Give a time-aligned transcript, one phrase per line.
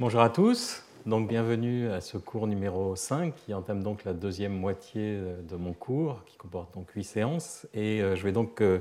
[0.00, 4.52] Bonjour à tous, donc bienvenue à ce cours numéro 5 qui entame donc la deuxième
[4.52, 8.80] moitié de mon cours qui comporte donc huit séances et euh, je vais donc euh,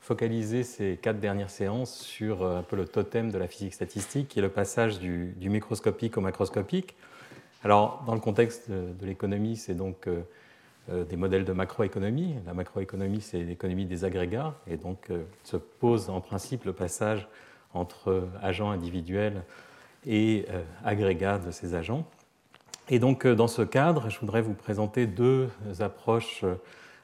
[0.00, 4.28] focaliser ces quatre dernières séances sur euh, un peu le totem de la physique statistique
[4.28, 6.96] qui est le passage du, microscopique au macroscopique.
[7.62, 10.08] Alors dans le contexte de, l'économie c'est donc
[10.88, 12.36] des modèles de macroéconomie.
[12.46, 15.10] La macroéconomie c'est l'économie des agrégats et donc
[15.42, 17.28] se pose en principe le passage
[17.74, 19.42] entre agents individuels
[20.06, 22.06] et euh, agrégat de ces agents.
[22.88, 25.48] Et donc, euh, dans ce cadre, je voudrais vous présenter deux
[25.80, 26.54] approches euh,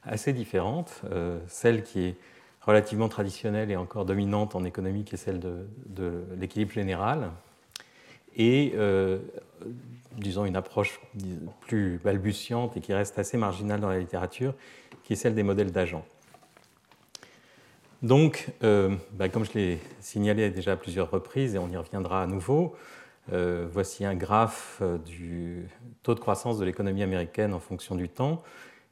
[0.05, 1.03] assez différentes.
[1.47, 2.17] celle qui est
[2.63, 7.31] relativement traditionnelle et encore dominante en économie, qui est celle de, l'équilibre général,
[8.35, 8.73] et
[10.17, 11.03] disons une approche
[11.61, 14.55] plus balbutiante et qui reste assez marginale dans la littérature,
[15.05, 16.07] qui est celle des modèles d'agents.
[18.03, 22.23] Donc, euh, bah, comme je l'ai signalé déjà à plusieurs reprises, et on y reviendra
[22.23, 22.75] à nouveau,
[23.33, 25.69] euh, voici un graphe euh, du
[26.03, 28.43] taux de croissance de l'économie américaine en fonction du temps.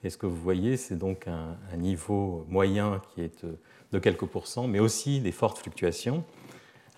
[0.05, 3.45] Et ce que vous voyez, c'est donc un, niveau moyen qui est
[3.92, 6.23] de, quelques pourcents, mais aussi des fortes fluctuations.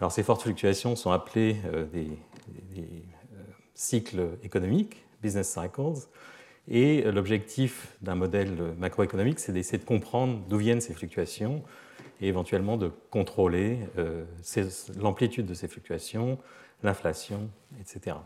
[0.01, 1.57] Alors, ces fortes fluctuations sont appelées
[1.93, 2.09] des,
[3.75, 6.07] cycles économiques, business cycles.
[6.69, 11.63] Et l'objectif d'un modèle macroéconomique, c'est d'essayer de comprendre d'où viennent ces fluctuations,
[12.21, 14.25] et éventuellement de contrôler euh,
[14.99, 16.39] l'amplitude de ces fluctuations,
[16.83, 17.49] l'inflation,
[17.81, 18.17] etc.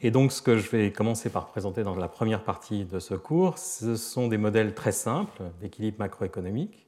[0.00, 3.14] Et donc ce que je vais commencer par présenter dans la première partie de ce
[3.14, 6.86] cours, ce sont des modèles très simples d'équilibre macroéconomique,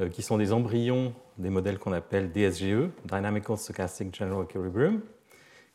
[0.00, 5.00] euh, qui sont des embryons des modèles qu'on appelle DSGE, Dynamical Stochastic General Equilibrium,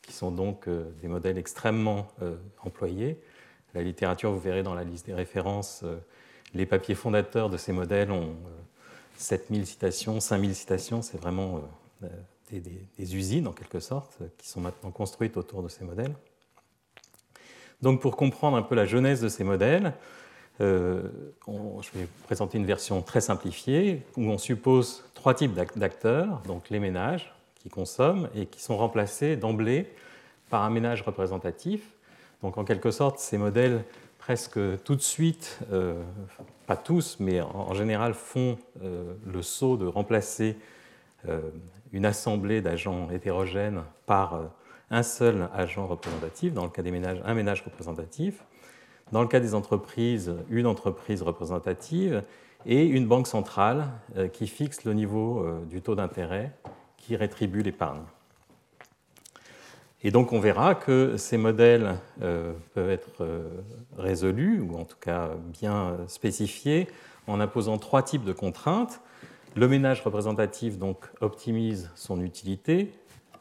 [0.02, 2.06] qui sont donc euh, des modèles extrêmement
[2.62, 3.20] employés.
[3.74, 5.84] La littérature, vous verrez dans la liste des références,
[6.54, 8.36] les papiers fondateurs de ces modèles ont
[9.16, 11.62] 7000 citations, 5000 citations, c'est vraiment
[12.02, 12.08] euh,
[12.50, 16.14] des, usines en quelque sorte qui sont maintenant construites autour de ces modèles.
[17.82, 19.92] Donc pour comprendre un peu la jeunesse de ces modèles,
[20.60, 21.02] euh,
[21.46, 26.78] je vais présenter une version très simplifiée où on suppose trois types d'acteurs, donc les
[26.78, 29.90] ménages qui consomment et qui sont remplacés d'emblée
[30.48, 31.82] par un ménage représentatif.
[32.42, 33.84] Donc en quelque sorte, ces modèles
[34.26, 36.02] presque tout de suite, euh,
[36.66, 40.56] pas tous, mais en, général font euh, le saut de remplacer
[41.28, 41.42] euh,
[41.92, 44.50] une assemblée d'agents hétérogènes par
[44.90, 48.42] un seul agent représentatif, dans le cas des ménages, un ménage représentatif,
[49.12, 52.24] dans le cas des entreprises, une entreprise représentative,
[52.66, 53.86] et une banque centrale
[54.32, 56.50] qui fixe le niveau du taux d'intérêt
[56.96, 58.02] qui rétribue l'épargne.
[60.06, 63.48] Et donc on verra que ces modèles euh, peuvent être euh,
[63.98, 66.86] résolus, ou en tout cas bien spécifiés,
[67.26, 69.00] en imposant trois types de contraintes.
[69.56, 72.92] Le ménage représentatif donc, optimise son utilité,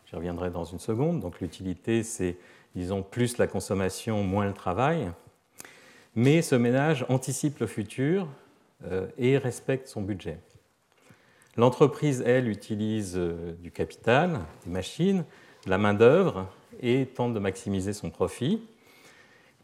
[0.07, 2.35] j'y reviendrai dans une seconde, donc l'utilité c'est,
[2.75, 5.11] disons, plus la consommation, moins le travail.
[6.15, 8.27] Mais ce ménage anticipe le futur
[8.87, 10.39] euh, et respecte son budget.
[11.57, 13.15] L'entreprise, elle, utilise
[13.59, 15.25] du capital, des machines,
[15.65, 16.47] la main-d'œuvre
[16.81, 18.61] et tente de maximiser son profit.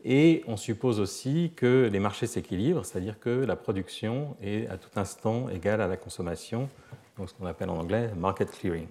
[0.03, 4.89] Et on suppose aussi que les marchés s'équilibrent, c'est-à-dire que la production est à tout
[4.95, 6.69] instant égale à la consommation,
[7.17, 8.87] donc ce qu'on appelle en anglais market clearing.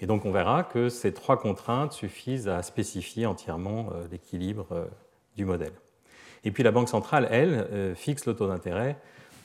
[0.00, 4.84] Et donc on verra que ces trois contraintes suffisent à spécifier entièrement euh, l'équilibre euh,
[5.36, 5.72] du modèle.
[6.44, 8.96] Et puis la Banque centrale, elle, euh, fixe le taux d'intérêt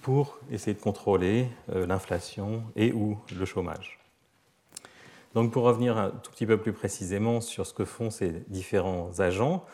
[0.01, 3.99] pour essayer de contrôler l'inflation et ou le chômage.
[5.35, 9.19] Donc pour revenir un tout petit peu plus précisément sur ce que font ces différents
[9.19, 9.65] agents,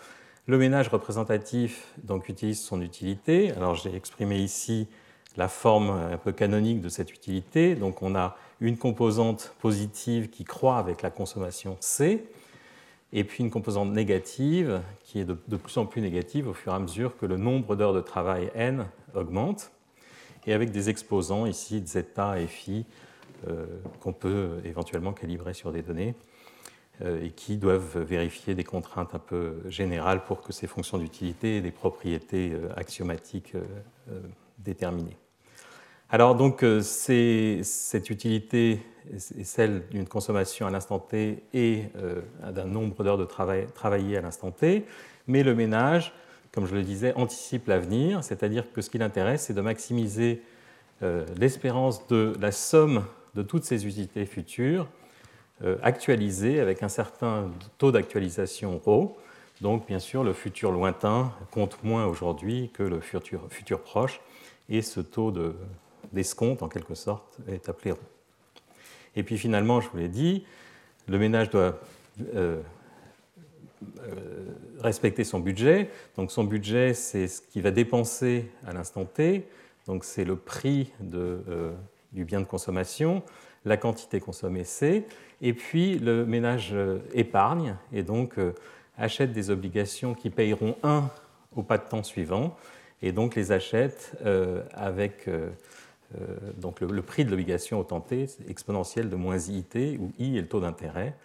[0.45, 3.51] le ménage représentatif donc, utilise son utilité.
[3.51, 4.87] Alors j'ai exprimé ici
[5.37, 7.75] la forme un peu canonique de cette utilité.
[7.75, 12.25] Donc on a une composante positive qui croît avec la consommation C,
[13.13, 16.71] et puis une composante négative qui est de, de plus en plus négative au fur
[16.71, 18.85] et à mesure que le nombre d'heures de travail N
[19.15, 19.71] augmente,
[20.45, 22.85] et avec des exposants ici zeta et phi
[23.99, 26.15] qu'on peut éventuellement calibrer sur des données
[27.01, 31.57] euh, et qui doivent vérifier des contraintes un peu générales pour que ces fonctions d'utilité
[31.57, 33.55] aient des propriétés euh, axiomatiques
[34.59, 35.17] déterminées.
[36.11, 38.79] Alors donc cette utilité
[39.11, 41.85] est celle d'une consommation à l'instant T et
[42.47, 44.85] d'un nombre d'heures de travail travaillées à l'instant T,
[45.25, 46.13] mais le ménage,
[46.51, 50.43] comme je le disais, anticipe l'avenir, c'est-à-dire que ce qui l'intéresse, c'est de maximiser
[51.35, 53.03] l'espérance de la somme
[53.35, 54.87] de toutes ces utilités futures
[55.63, 59.15] euh, actualisées avec un certain taux d'actualisation ρ.
[59.61, 64.19] Donc, bien sûr, le futur lointain compte moins aujourd'hui que le futur, futur, proche,
[64.69, 65.33] et ce taux
[66.11, 67.97] d'escompte, en quelque sorte, est appelé ρ.
[69.15, 70.43] Et puis finalement, je vous l'ai dit,
[71.07, 71.79] le ménage doit
[74.79, 75.89] respecter son budget.
[76.17, 79.47] Donc son budget, c'est ce qu'il va dépenser à l'instant T.
[79.87, 81.41] Donc c'est le prix de,
[82.13, 83.23] du bien de consommation,
[83.65, 85.05] la quantité consommée C,
[85.41, 86.75] et puis le ménage
[87.13, 88.35] épargne et donc
[88.97, 91.09] achète des obligations qui payeront 1
[91.55, 92.55] au pas de temps suivant
[93.01, 94.17] et donc les achète
[94.73, 95.29] avec
[96.57, 100.41] donc le, prix de l'obligation au temps t exponentiel de moins IT, où I est
[100.41, 101.15] le taux d'intérêt.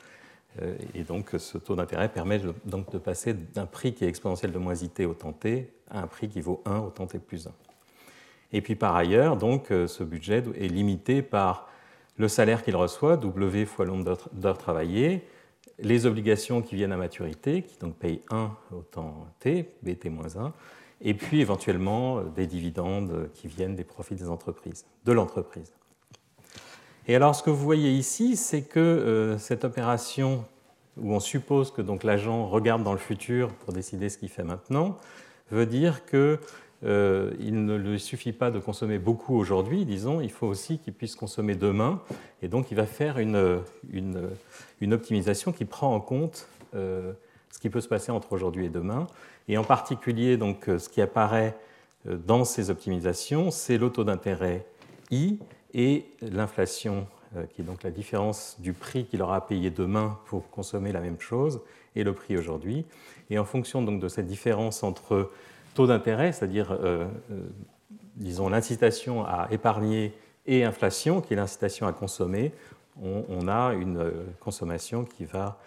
[0.63, 4.53] Euh, et donc ce taux d'intérêt permet donc de passer d'un prix qui est exponentiel
[4.53, 7.19] de moins IT au temps t à un prix qui vaut 1 au temps t
[7.19, 7.68] plus 1.
[8.53, 11.69] Et puis par ailleurs, donc, euh, ce budget est limité par
[12.17, 15.25] le salaire qu'il reçoit, W fois le nombre d'heures travaillées,
[15.79, 20.37] les obligations qui viennent à maturité, qui donc payent 1 au temps t, BT moins
[20.37, 20.53] 1,
[21.01, 25.73] et puis éventuellement euh, des dividendes qui viennent des profits des entreprises, de l'entreprise.
[27.07, 30.45] Et alors ce que vous voyez ici, c'est que euh, cette opération
[31.01, 34.99] où on suppose que l'agent regarde dans le futur pour décider ce qu'il fait maintenant,
[35.51, 36.39] veut dire qu'il
[36.85, 41.17] euh, ne lui suffit pas de consommer beaucoup aujourd'hui, disons, il faut aussi qu'il puisse
[41.17, 42.01] consommer demain,
[42.43, 43.61] et donc il va faire une,
[43.91, 49.07] une, optimisation qui prend en compte ce qui peut se passer entre aujourd'hui et demain,
[49.49, 51.57] et en particulier, donc, euh, ce qui apparaît
[52.07, 54.67] euh, dans ces optimisations, c'est le taux d'intérêt
[55.11, 55.39] I
[55.73, 60.19] et l'inflation, euh, qui est donc la différence du prix qu'il aura à payer demain
[60.27, 61.61] pour consommer la même chose
[61.97, 62.85] et le prix aujourd'hui.
[63.31, 65.31] Et en fonction donc, de cette différence entre
[65.79, 66.77] taux d'intérêt, c'est-à-dire,
[68.17, 70.13] disons, l'incitation à épargner
[70.45, 72.53] et inflation, qui est l'incitation à consommer,
[73.01, 74.11] on, a une
[74.41, 75.59] consommation qui va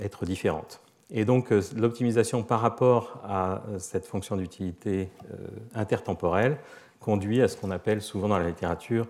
[0.00, 0.80] être différente.
[1.12, 5.36] Et donc euh, l'optimisation par rapport à euh, cette fonction d'utilité euh,
[5.74, 6.56] intertemporelle
[7.00, 9.06] conduit à ce qu'on appelle souvent dans la littérature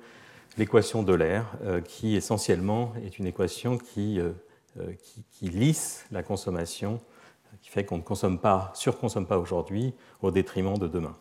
[0.58, 1.46] l'équation de l'air,
[1.86, 4.20] qui essentiellement est une équation qui,
[5.40, 7.00] lisse la consommation,
[7.62, 11.14] qui fait qu'on ne consomme pas, surconsomme pas aujourd'hui au détriment de demain.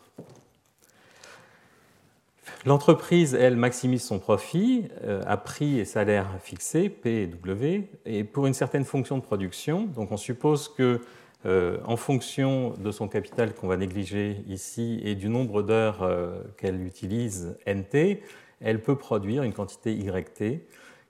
[2.64, 4.88] L'entreprise, elle, maximise son profit
[5.26, 9.86] à prix et salaire fixés, P et W, et pour une certaine fonction de production.
[9.86, 11.00] Donc on suppose que,
[11.44, 16.40] euh, en fonction de son capital qu'on va négliger ici et du nombre d'heures euh,
[16.56, 18.22] qu'elle utilise, NT,
[18.60, 20.60] elle peut produire une quantité YT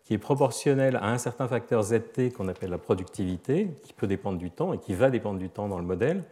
[0.05, 4.39] qui est proportionnelle à un certain facteur ZT qu'on appelle la productivité, qui peut dépendre
[4.39, 6.25] du temps et qui va dépendre du temps dans le modèle,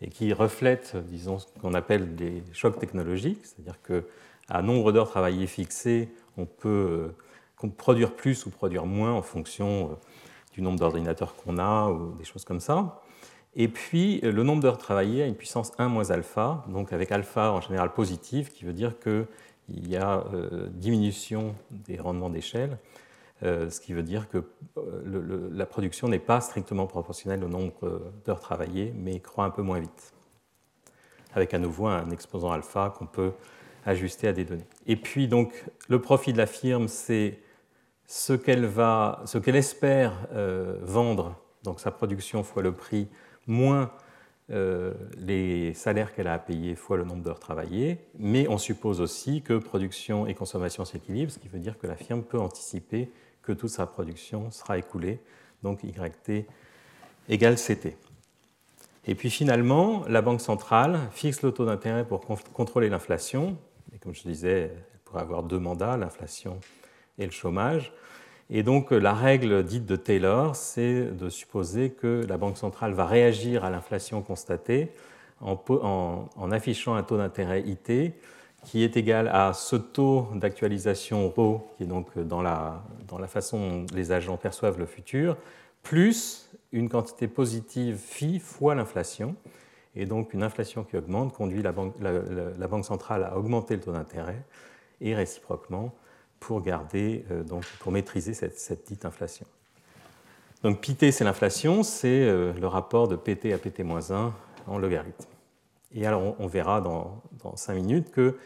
[0.00, 4.04] et qui reflète, disons, ce qu'on appelle des chocs technologiques, c'est-à-dire que
[4.48, 7.14] à nombre d'heures travaillées fixées, on peut
[7.62, 9.94] euh, produire plus ou produire moins en fonction euh,
[10.52, 13.02] du nombre d'ordinateurs qu'on a ou des choses comme ça.
[13.54, 17.12] Et puis, euh, le nombre d'heures travaillées a une puissance 1 moins alpha, donc avec
[17.12, 18.98] alpha en général positive, qui veut dire
[19.66, 20.24] qu'il y a
[20.70, 22.78] diminution des rendements d'échelle,
[23.42, 24.44] ce qui veut dire que
[25.52, 29.80] la production n'est pas strictement proportionnelle au nombre d'heures travaillées, mais croît un peu moins
[29.80, 30.14] vite,
[31.34, 33.32] avec à nouveau un exposant alpha qu'on peut
[33.84, 34.66] ajusté à des données.
[34.86, 37.40] Et puis donc le profit de la firme, c'est
[38.06, 43.08] ce qu'elle va, ce qu'elle espère euh, vendre, donc sa production fois le prix
[43.46, 43.90] moins
[44.50, 47.98] euh, les salaires qu'elle a à payer fois le nombre d'heures travaillées.
[48.18, 51.96] Mais on suppose aussi que production et consommation s'équilibrent, ce qui veut dire que la
[51.96, 53.10] firme peut anticiper
[53.42, 55.20] que toute sa production sera écoulée,
[55.62, 56.46] donc YT
[57.28, 57.96] égale CT.
[59.06, 62.20] Et puis finalement, la Banque centrale fixe le taux d'intérêt pour
[62.52, 63.56] contrôler l'inflation,
[64.00, 66.60] comme je disais, elle pourrait avoir deux mandats, l'inflation
[67.18, 67.92] et le chômage.
[68.54, 73.06] Et donc la règle dite de Taylor, c'est de supposer que la Banque centrale va
[73.06, 74.90] réagir à l'inflation constatée
[75.40, 78.12] en, affichant un taux d'intérêt IT
[78.66, 83.26] qui est égal à ce taux d'actualisation ρ, qui est donc dans la, dans la
[83.26, 85.38] façon dont les agents perçoivent le futur,
[85.82, 89.34] plus une quantité positive phi fois l'inflation.
[89.96, 94.42] Et donc une inflation qui augmente conduit la, banque centrale à augmenter le taux d'intérêt
[95.00, 95.94] et réciproquement
[96.42, 99.46] pour garder, euh, donc, pour maîtriser cette, dite inflation.
[100.64, 104.32] Donc PT, c'est l'inflation, c'est euh, le rapport de PT à PT-1
[104.66, 105.24] en logarithme.
[105.94, 108.36] Et alors on, verra dans, dans 5 minutes que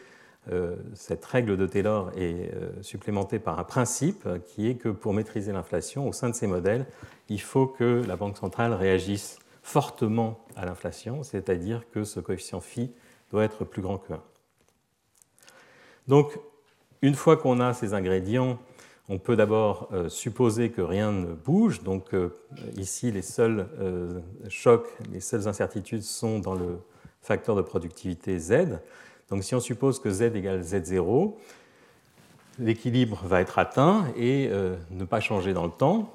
[0.53, 2.51] euh, cette règle de Taylor est
[2.83, 6.87] supplémentée par un principe qui est que pour maîtriser l'inflation au sein de ces modèles,
[7.29, 12.93] il faut que la Banque centrale réagisse fortement à l'inflation, c'est-à-dire que ce coefficient phi
[13.31, 14.23] doit être plus grand que 1.
[16.09, 16.39] Donc,
[17.03, 18.59] une fois qu'on a ces ingrédients,
[19.09, 21.83] on peut d'abord euh, supposer que rien ne bouge.
[21.83, 22.31] Donc euh,
[22.77, 26.79] ici, les seuls euh, chocs, les seules incertitudes sont dans le
[27.23, 28.79] facteur de productivité Z.
[29.31, 31.35] Donc si on suppose que Z égale Z0,
[32.59, 34.49] l'équilibre va être atteint et
[34.93, 36.15] ne pas changer dans le temps.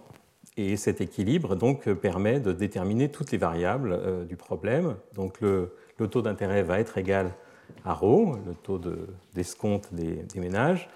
[0.55, 4.95] Et cet équilibre donc, permet de déterminer toutes les variables du problème.
[5.13, 5.73] Donc le,
[6.09, 7.31] taux d'intérêt va être égal
[7.85, 8.79] ρ, le taux
[9.33, 10.89] d'escompte des, ménages.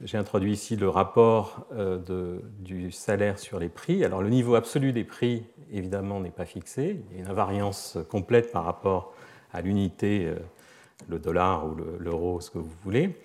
[0.00, 1.66] J'ai introduit ici le rapport
[2.60, 4.04] du salaire sur les prix.
[4.04, 7.00] Alors le niveau absolu des prix, évidemment, n'est pas fixé.
[7.10, 9.12] Il y a une invariance complète par rapport
[9.52, 10.32] à l'unité,
[11.08, 13.16] le dollar ou l'euro, ce que vous voulez.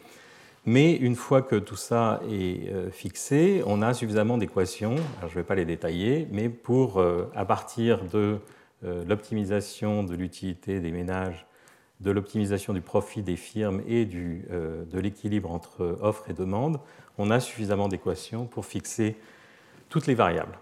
[0.66, 5.34] Mais une fois que tout ça est euh, fixé, on a suffisamment d'équations, je ne
[5.34, 8.38] vais pas les détailler, mais pour, euh, à partir de
[8.86, 11.46] euh, l'optimisation de l'utilité des ménages,
[12.04, 16.80] de l'optimisation du profit des firmes et du, de l'équilibre entre offre et demande,
[17.18, 19.16] on a suffisamment d'équations pour fixer
[19.90, 20.58] toutes les variables.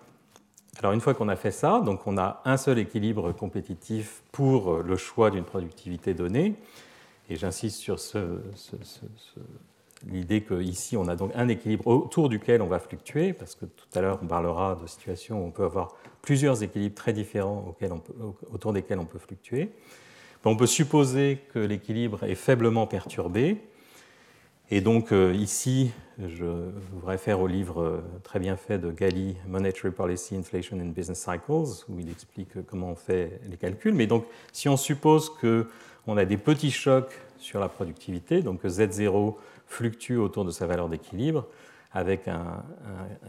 [0.80, 4.78] Alors une fois qu'on a fait ça, donc on a un seul équilibre compétitif pour
[4.78, 6.56] le choix d'une productivité donnée,
[7.30, 8.40] et j'insiste sur ce
[10.08, 13.88] l'idée qu'ici, on a donc un équilibre autour duquel on va fluctuer, parce que tout
[13.94, 17.76] à l'heure, on parlera de situations où on peut avoir plusieurs équilibres très différents
[18.52, 19.72] autour desquels on peut fluctuer.
[20.44, 23.58] On peut supposer que l'équilibre est faiblement perturbé.
[24.72, 29.36] Et donc euh, ici, je vous réfère au livre euh, très bien fait de Gali,
[29.48, 33.94] Monetary Policy, Inflation and Business Cycles, où il explique comment on fait les calculs.
[33.94, 38.68] Mais donc, si on suppose qu'on a des petits chocs sur la productivité, donc que
[38.68, 39.36] Z0
[39.68, 41.46] fluctue autour de sa valeur d'équilibre,
[41.94, 42.64] avec un,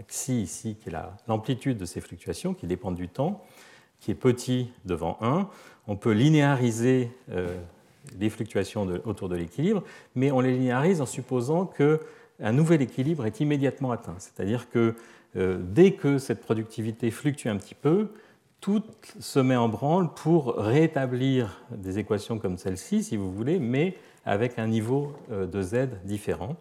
[0.08, 0.92] xi ici qui est
[1.26, 3.44] l'amplitude de ces fluctuations qui dépendent du temps,
[4.02, 5.48] qui est petit devant 1.
[5.88, 7.56] On peut linéariser euh,
[8.20, 9.82] les fluctuations autour de l'équilibre,
[10.14, 14.16] mais on les linéarise en supposant qu'un nouvel équilibre est immédiatement atteint.
[14.18, 14.94] C'est-à-dire que
[15.36, 18.08] euh, dès que cette productivité fluctue un petit peu,
[18.60, 18.82] tout
[19.18, 24.58] se met en branle pour rétablir des équations comme celle-ci, si vous voulez, mais avec
[24.58, 26.56] un niveau euh, de Z différent.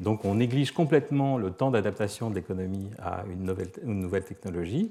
[0.00, 4.90] Donc on néglige complètement le temps d'adaptation de l'économie à une nouvelle, technologie.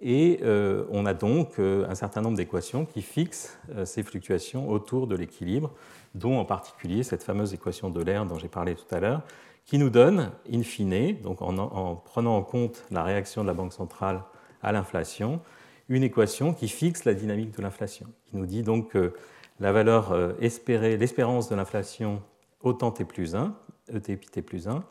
[0.00, 5.06] Et euh, on a donc euh, un certain nombre d'équations qui fixent ces fluctuations autour
[5.06, 5.72] de l'équilibre,
[6.14, 9.22] dont en particulier cette fameuse équation de l'air dont j'ai parlé tout à l'heure,
[9.64, 13.54] qui nous donne, in fine, donc en, en, prenant en compte la réaction de la
[13.54, 14.22] Banque centrale
[14.62, 15.40] à l'inflation,
[15.88, 19.14] une équation qui fixe la dynamique de l'inflation, qui nous dit donc que
[19.60, 22.22] la valeur euh, espérée, l'espérance de l'inflation
[22.60, 23.54] au temps t plus 1,
[23.92, 24.84] ET t plus 1,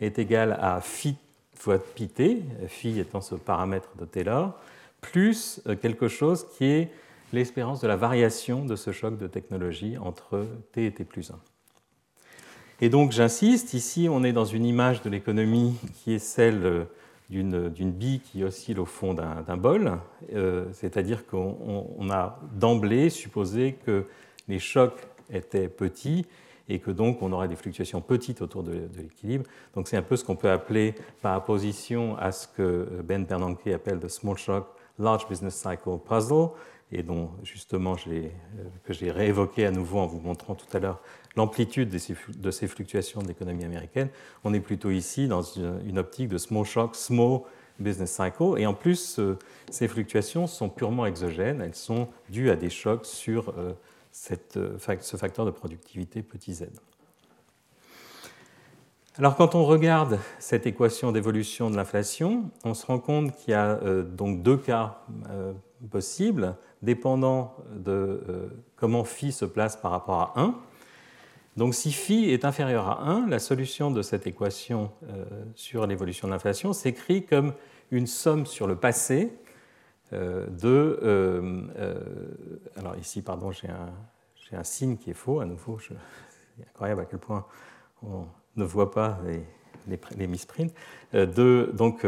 [0.00, 1.16] est égale à phi
[1.94, 4.58] pi t, phi étant ce paramètre de Taylor,
[5.00, 6.90] plus euh, quelque chose qui est
[7.32, 11.38] l'espérance de la variation de ce choc de technologie entre t et t plus 1.
[12.80, 16.84] Et donc j'insiste, ici on est dans une image de l'économie qui est celle euh,
[17.30, 19.98] d'une bille qui oscille au fond d'un bol,
[20.34, 24.06] euh, c'est-à-dire qu'on a d'emblée supposé que
[24.48, 26.26] les chocs étaient petits
[26.70, 29.44] et que donc on aurait des fluctuations petites autour de, l'équilibre.
[29.74, 33.66] Donc c'est un peu ce qu'on peut appeler par opposition à ce que Ben Bernanke
[33.66, 34.66] appelle le small shock
[34.98, 36.50] large business cycle puzzle
[36.92, 38.28] et dont justement euh,
[38.84, 41.00] que j'ai réévoqué à nouveau en vous montrant tout à l'heure
[41.36, 44.08] l'amplitude de ces fluctuations de l'économie américaine.
[44.42, 47.42] On est plutôt ici dans une optique de small shock, small
[47.78, 48.58] business cycle.
[48.58, 49.38] Et en plus, euh,
[49.70, 51.60] ces fluctuations sont purement exogènes.
[51.60, 53.54] Elles sont dues à des chocs sur
[54.30, 56.66] euh, euh, ce facteur de productivité petit z.
[59.16, 63.54] Alors quand on regarde cette équation d'évolution de l'inflation, on se rend compte qu'il y
[63.54, 65.00] a donc deux cas
[65.90, 70.54] possibles, dépendant de comment phi se place par rapport à 1.
[71.56, 75.24] Donc si phi est inférieur à 1, la solution de cette équation euh,
[75.54, 77.52] sur l'évolution de l'inflation s'écrit comme
[77.90, 79.49] une somme sur le passé euh,
[80.12, 80.98] de...
[81.02, 81.62] Euh,
[82.76, 83.92] alors ici, pardon, j'ai un,
[84.52, 85.94] un, signe qui est faux, à nouveau, c'est
[86.68, 87.46] incroyable à quel point
[88.02, 88.26] on
[88.56, 90.72] ne voit pas les, les, misprints.
[91.12, 92.04] Donc,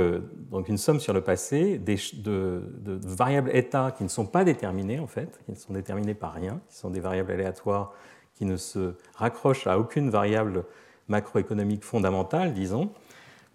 [0.51, 2.63] donc, une somme sur le passé des, de,
[3.05, 6.61] variables état qui ne sont pas déterminées, en fait, qui ne sont déterminées par rien,
[6.69, 7.93] qui sont des variables aléatoires
[8.35, 10.65] qui ne se raccroche à aucune variable
[11.09, 12.93] macroéconomique fondamentale, disons,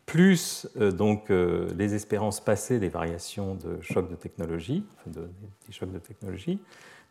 [0.08, 5.30] plus euh, donc euh, les espérances passées des variations de chocs de technologie, de,
[5.68, 6.60] des chocs de technologie.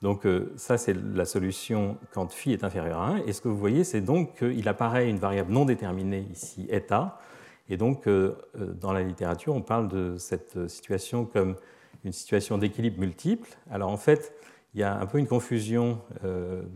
[0.02, 3.16] Donc euh, ça, c'est la solution quand phi est inférieur à 1.
[3.26, 7.20] Et ce que vous voyez, c'est donc qu'il apparaît une variable non déterminée ici, eta.
[7.68, 8.08] Et donc,
[8.54, 11.56] dans la littérature, on parle de cette situation comme
[12.04, 13.48] une situation d'équilibre multiple.
[13.72, 14.32] Alors en fait,
[14.72, 16.00] il y a un peu une confusion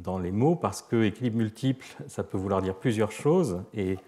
[0.02, 3.62] dans les mots parce que équilibre multiple, ça peut vouloir dire plusieurs choses.
[3.72, 3.98] Et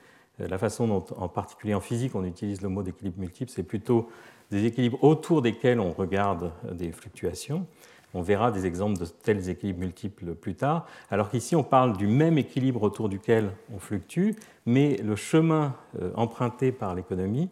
[0.48, 4.08] la façon dont, en particulier en physique, on utilise le mot d'équilibre multiple, c'est plutôt
[4.50, 7.66] des équilibres autour desquels on regarde euh, des fluctuations.
[8.14, 12.06] On verra des exemples de tels équilibres multiples plus tard, alors qu'ici on parle du
[12.06, 14.32] même équilibre autour duquel on fluctue,
[14.66, 15.74] mais le chemin
[16.14, 17.48] emprunté par l'économie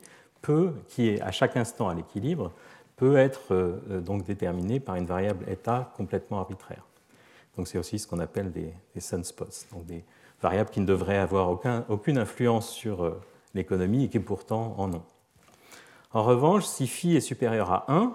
[0.89, 2.53] qui est à chaque instant à l'équilibre,
[2.97, 6.85] peut être donc déterminé par une variable état complètement arbitraire.
[7.57, 9.47] Donc c'est aussi ce qu'on appelle des, sunspots,
[10.43, 11.51] variables qui ne devraient avoir
[11.89, 13.17] aucune influence sur
[13.55, 15.03] l'économie et qui pourtant en ont.
[16.13, 18.13] En revanche, si phi est supérieur à 1,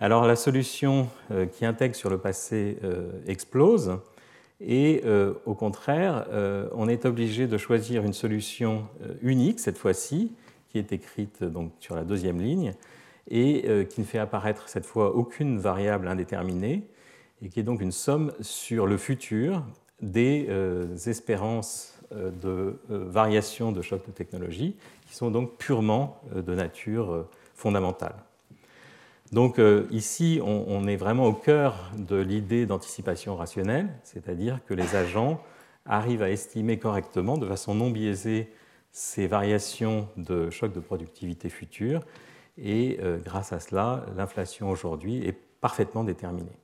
[0.00, 3.98] alors la solution euh, qui intègre sur le passé euh, explose
[4.60, 6.26] et euh, au contraire,
[6.72, 8.88] on est obligé de choisir une solution
[9.22, 10.32] unique cette fois-ci,
[10.68, 12.74] qui est écrite donc sur la deuxième ligne
[13.30, 16.82] et qui ne fait apparaître cette fois aucune variable indéterminée
[17.40, 19.62] et qui est donc une somme sur le futur
[20.00, 20.48] des
[21.06, 24.76] espérances de variation de choc de technologie
[25.06, 28.14] qui sont donc purement de nature fondamentale.
[29.32, 34.96] Donc euh, ici, on, est vraiment au cœur de l'idée d'anticipation rationnelle, c'est-à-dire que les
[34.96, 35.42] agents
[35.84, 38.50] arrivent à estimer correctement, de façon non biaisée,
[38.90, 42.00] ces variations de choc de productivité future,
[42.56, 46.58] et euh, grâce à cela, l'inflation aujourd'hui est parfaitement déterminée.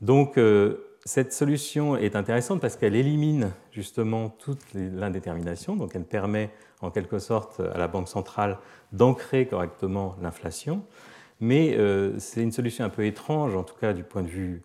[0.00, 6.50] Donc euh, cette solution est intéressante parce qu'elle élimine justement toute l'indétermination, donc elle permet
[6.80, 8.58] en quelque sorte à la Banque centrale
[8.92, 10.84] d'ancrer correctement l'inflation
[11.42, 14.62] mais euh, c'est une solution un peu étrange, en tout cas du point de vue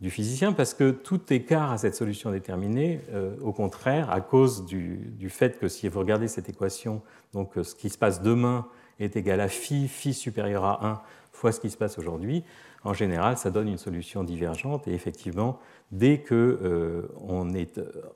[0.00, 4.66] du physicien, parce que tout écart à cette solution déterminée, euh, au contraire, à cause
[4.66, 7.00] du, fait que si vous regardez cette équation,
[7.32, 8.66] donc euh, ce qui se passe demain
[8.98, 11.00] est égal à phi, phi supérieur à 1
[11.32, 12.42] fois ce qui se passe aujourd'hui,
[12.82, 14.88] en général, ça donne une solution divergente.
[14.88, 15.60] Et effectivement,
[15.92, 17.08] dès qu'on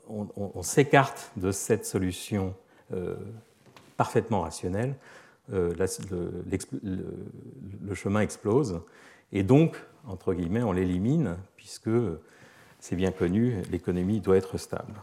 [0.08, 2.54] on, s'écarte de cette solution
[3.96, 4.94] parfaitement rationnelle,
[5.52, 5.74] euh,
[6.83, 8.80] le, chemin explose.
[9.33, 11.90] Et donc, entre guillemets, on l'élimine, puisque
[12.78, 14.94] c'est bien connu, l'économie doit être stable.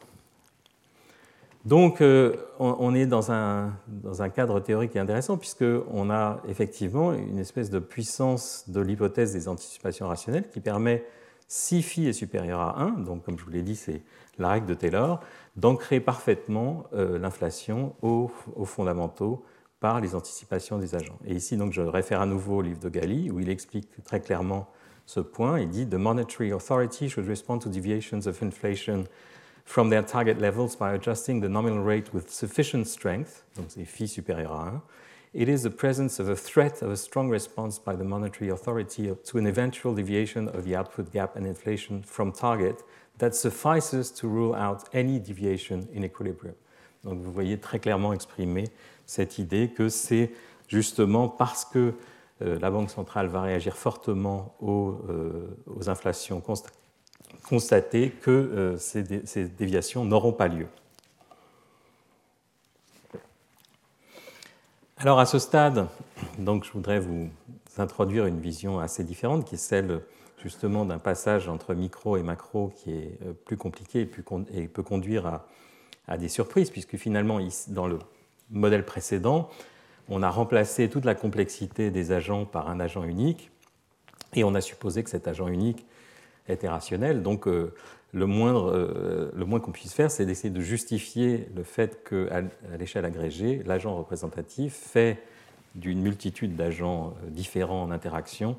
[1.66, 7.40] Donc, euh, on est dans un, dans un cadre théorique intéressant, puisqu'on a effectivement une
[7.40, 11.06] espèce de puissance de l'hypothèse des anticipations rationnelles qui permet,
[11.48, 14.02] si phi est supérieur à 1, donc comme je vous l'ai dit, c'est
[14.38, 15.22] la règle de Taylor,
[15.56, 19.46] d'ancrer parfaitement euh, l'inflation aux, aux fondamentaux
[19.80, 21.20] par les anticipations des agents.
[21.26, 24.20] Et ici, donc, je réfère à nouveau au livre de Galli, où il explique très
[24.20, 24.68] clairement
[25.06, 25.60] ce point.
[25.60, 29.06] Il dit The monetary authority should respond to deviations of inflation
[29.66, 34.08] from their target levels by adjusting the nominal rate with sufficient strength, donc c'est phi
[34.08, 34.82] supérieur à 1.
[35.38, 39.14] It is the presence of a threat of a strong response by the monetary authority
[39.24, 42.82] to an eventual deviation of the output gap and inflation from target
[43.20, 46.56] that suffices to rule out any deviation in equilibrium.
[47.04, 48.64] Donc vous voyez très clairement exprimé
[49.06, 50.32] cette idée que c'est
[50.68, 51.94] justement parce que
[52.42, 56.42] euh, la Banque centrale va réagir fortement aux, euh, inflations
[57.48, 59.04] constatées que euh, ces,
[59.50, 60.66] déviations n'auront pas lieu.
[65.00, 65.88] Alors à ce stade,
[66.40, 67.30] donc, je voudrais vous
[67.78, 70.02] introduire une vision assez différente qui est celle
[70.42, 74.10] justement d'un passage entre micro et macro qui est plus compliqué
[74.52, 75.46] et, peut conduire à,
[76.08, 78.00] à, des surprises, puisque finalement, dans le
[78.50, 79.50] modèle précédent,
[80.10, 83.52] on a remplacé toute la complexité des agents par un agent unique,
[84.34, 85.86] et on a supposé que cet agent unique
[86.48, 87.22] était rationnel.
[87.22, 87.76] Donc, euh,
[88.18, 92.42] le, moindre, euh, le moins qu'on puisse faire, c'est d'essayer de justifier le fait qu'à
[92.78, 95.20] l'échelle agrégée, l'agent représentatif fait
[95.76, 98.58] d'une multitude d'agents euh, différents en interaction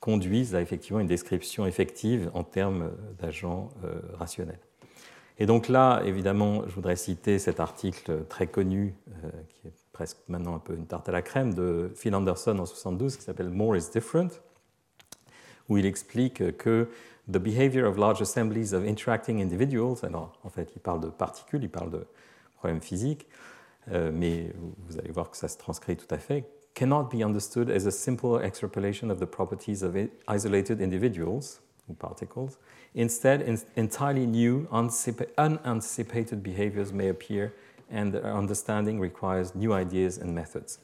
[0.00, 3.70] conduise à effectivement une description effective en termes d'agents
[4.18, 4.60] rationnels.
[5.38, 10.16] Et donc là, évidemment, je voudrais citer cet article très connu, euh, qui est presque
[10.28, 13.50] maintenant un peu une tarte à la crème, de Phil Anderson en 72, qui s'appelle
[13.50, 14.30] More is Different,
[15.68, 16.88] où il explique que
[17.28, 21.62] the behavior of large assemblies of interacting individuals, alors en fait, il parle de particules,
[21.62, 22.06] il parle de
[22.56, 23.26] problèmes physiques,
[23.92, 24.52] euh, mais
[24.88, 27.90] vous allez voir que ça se transcrit tout à fait, cannot be understood as a
[27.90, 29.96] simple extrapolation of the properties of
[30.28, 32.58] isolated individuals, ou particles,
[32.96, 33.44] Instead,
[33.76, 37.52] entirely new, unanticipated behaviors may appear,
[37.90, 40.80] and their understanding requires new ideas and methods.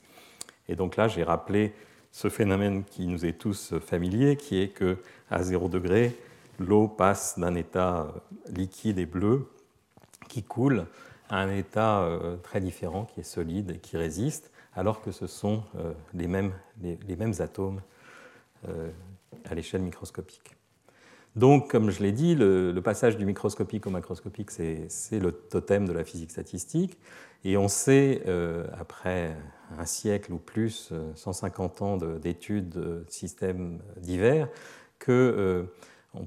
[0.69, 1.73] Et donc là, j'ai rappelé
[2.11, 4.99] ce phénomène qui nous est tous familier, qui est que
[5.31, 6.15] à 0 degré,
[6.59, 9.49] l'eau passe d'un état euh, liquide et bleu
[10.29, 10.87] qui coule
[11.29, 15.27] à un état euh, très différent, qui est solide et qui résiste, alors que ce
[15.27, 16.53] sont euh, les mêmes,
[17.41, 17.81] atomes
[19.45, 20.57] à l'échelle microscopique.
[21.35, 25.93] Donc, comme je l'ai dit, le, passage du microscopique au macroscopique, c'est le totem de
[25.93, 26.97] la physique statistique.
[27.43, 28.23] Et on sait,
[28.79, 29.35] après
[29.79, 34.49] un siècle ou plus, 150 euh, ans d'études de systèmes divers,
[35.09, 35.65] euh,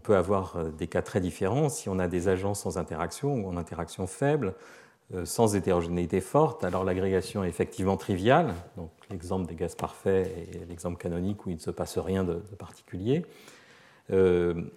[0.02, 1.70] peut avoir des cas très différents.
[1.70, 4.56] Si on a des agents sans interaction ou en interaction faible,
[5.24, 8.56] sans hétérogénéité forte, alors l'agrégation est effectivement triviale.
[8.78, 12.42] Donc l'exemple des gaz parfaits est l'exemple canonique où il ne se passe rien de,
[12.58, 13.24] particulier.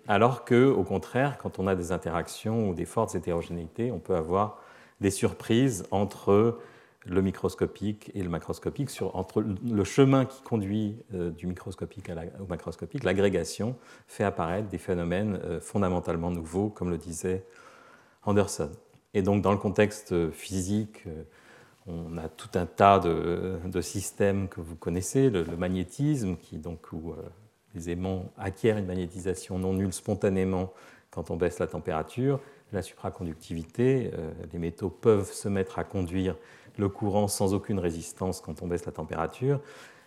[0.06, 4.16] alors que, au contraire, quand on a des interactions ou des fortes hétérogénéités, on peut
[4.16, 4.60] avoir
[5.00, 6.58] des surprises entre
[7.06, 12.46] le microscopique et le macroscopique, sur, entre le chemin qui conduit euh, du microscopique au
[12.46, 17.44] macroscopique, l'agrégation fait apparaître des phénomènes euh, fondamentalement nouveaux, comme le disait
[18.24, 18.70] Anderson.
[19.14, 21.22] Et donc dans le contexte physique, euh,
[21.86, 27.14] on a tout un tas de, systèmes que vous connaissez, le, magnétisme, qui, donc, où
[27.74, 30.74] les aimants acquièrent une magnétisation non nulle spontanément
[31.10, 32.40] quand on baisse la température,
[32.72, 34.10] la supraconductivité,
[34.52, 36.36] les métaux peuvent se mettre à conduire
[36.78, 39.60] le courant sans aucune résistance quand on baisse la température.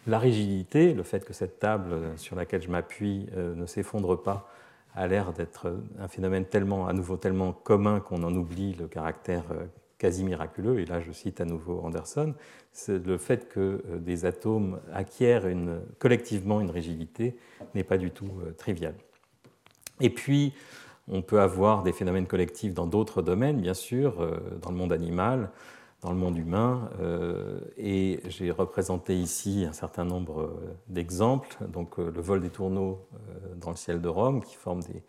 [0.07, 4.49] La rigidité, le fait que cette table sur laquelle je m'appuie euh, ne s'effondre pas,
[4.95, 9.43] a l'air d'être un phénomène tellement, à nouveau tellement commun qu'on en oublie le caractère
[9.51, 9.65] euh,
[9.99, 10.79] quasi miraculeux.
[10.79, 12.33] Et là, je cite à nouveau Anderson,
[12.71, 15.45] c'est le fait que euh, des atomes acquièrent
[15.99, 17.37] collectivement une rigidité
[17.75, 18.95] n'est pas du tout trivial.
[19.99, 20.53] Et puis,
[21.07, 24.15] on peut avoir des phénomènes collectifs dans d'autres domaines, bien sûr,
[24.61, 25.51] dans le monde animal
[26.01, 26.89] dans le monde humain.
[26.99, 31.55] Euh, et j'ai représenté ici un certain nombre euh, d'exemples.
[31.67, 33.07] Donc euh, le vol des tourneaux
[33.55, 35.03] dans le ciel de Rome, qui forment des,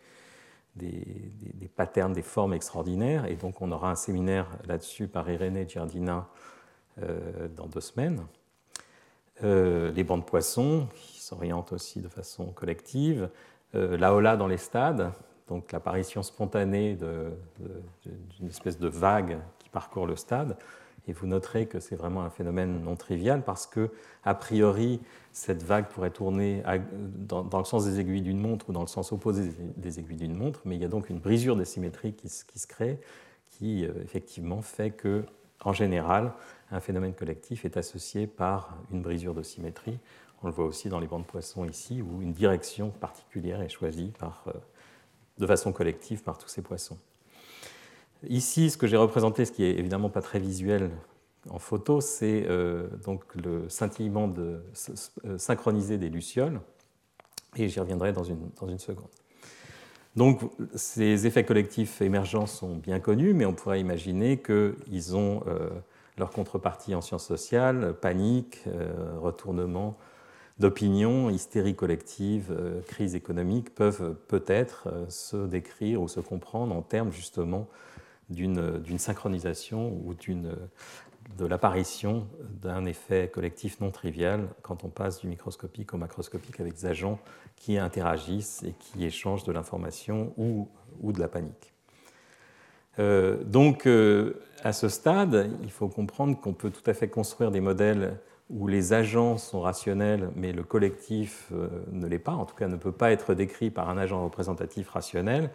[0.76, 3.26] des, patterns, des formes extraordinaires.
[3.26, 6.28] Et donc on aura un séminaire là-dessus par Irénée Giardina
[7.57, 8.22] dans deux semaines.
[9.42, 13.31] les bancs de poissons, qui s'orientent aussi de façon collective.
[13.72, 15.11] L'aola dans les stades,
[15.48, 16.98] donc l'apparition spontanée
[18.05, 20.59] d'une espèce de vague qui parcourt le stade.
[21.09, 23.91] Et vous noterez que c'est vraiment un phénomène non trivial parce que,
[24.25, 25.01] a priori,
[25.33, 26.62] cette vague pourrait tourner
[26.95, 30.37] dans, le sens des aiguilles d'une montre ou dans le sens opposé des aiguilles d'une
[30.37, 33.01] montre, mais il y a donc une brisure des symétries qui, se crée,
[33.51, 35.25] qui euh, effectivement fait que,
[35.65, 36.33] en général,
[36.71, 39.99] un phénomène collectif est associé par une brisure de symétrie.
[40.43, 43.69] On le voit aussi dans les bancs de poissons ici, où une direction particulière est
[43.69, 44.53] choisie par, euh,
[45.38, 46.99] de façon collective par tous ces poissons.
[48.28, 50.90] Ici, ce que j'ai représenté, ce qui est évidemment pas très visuel
[51.50, 54.61] en photo, c'est euh, donc le scintillement euh,
[55.38, 56.61] synchronisé des lucioles,
[57.56, 59.08] et j'y reviendrai dans une, dans une seconde.
[60.14, 60.40] Donc,
[60.74, 65.70] ces effets collectifs émergents sont bien connus, mais on pourrait imaginer qu'ils ont euh,
[66.18, 68.64] leur contrepartie en sciences sociales, panique,
[69.18, 69.96] retournement
[70.58, 72.54] d'opinion, hystérie collective,
[72.87, 77.66] crise économique, peuvent peut-être se décrire ou se comprendre en termes justement
[78.33, 80.14] d'une synchronisation ou
[81.38, 82.27] de l'apparition
[82.61, 87.18] d'un effet collectif non trivial quand on passe du microscopique au macroscopique avec des agents
[87.57, 90.68] qui interagissent et qui échangent de l'information ou,
[91.01, 91.73] ou, de la panique.
[92.99, 97.51] Euh, donc, euh, à ce stade, il faut comprendre qu'on peut tout à fait construire
[97.51, 98.18] des modèles
[98.51, 102.68] où les agents sont rationnels, mais le collectif euh, ne l'est pas, en tout cas
[102.68, 105.51] ne peut pas être décrit par un agent représentatif rationnel.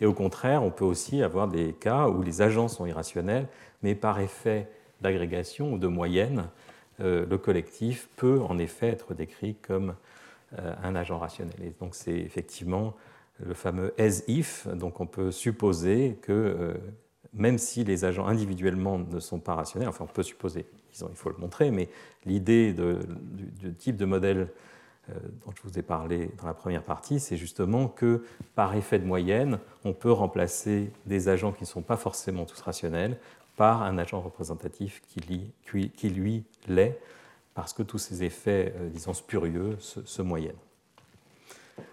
[0.00, 3.46] Et au contraire, on peut aussi avoir des cas où les agents sont irrationnels,
[3.82, 4.68] mais par effet
[5.00, 6.48] d'agrégation ou de moyenne,
[7.00, 9.94] euh, le collectif peut en effet être décrit comme
[10.58, 11.56] euh, un agent rationnel.
[11.62, 12.94] Et donc c'est effectivement
[13.44, 16.74] le fameux as if, donc on peut supposer que euh,
[17.32, 20.66] même si les agents individuellement ne sont pas rationnels, enfin on peut supposer,
[21.00, 21.88] il faut le montrer, mais
[22.26, 24.48] l'idée du, type de modèle
[25.44, 29.04] dont je vous ai parlé dans la première partie, c'est justement que par effet de
[29.04, 33.18] moyenne, on peut remplacer des agents qui ne sont pas forcément tous rationnels
[33.56, 35.20] par un agent représentatif qui,
[36.08, 36.98] lui l'est,
[37.54, 40.54] parce que tous ces effets, euh, disons, spurieux se, moyennent.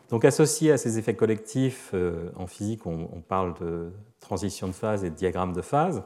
[0.09, 4.73] Donc associé à ces effets collectifs, euh, en physique, on, on, parle de transition de
[4.73, 6.03] phase et de diagramme de phase.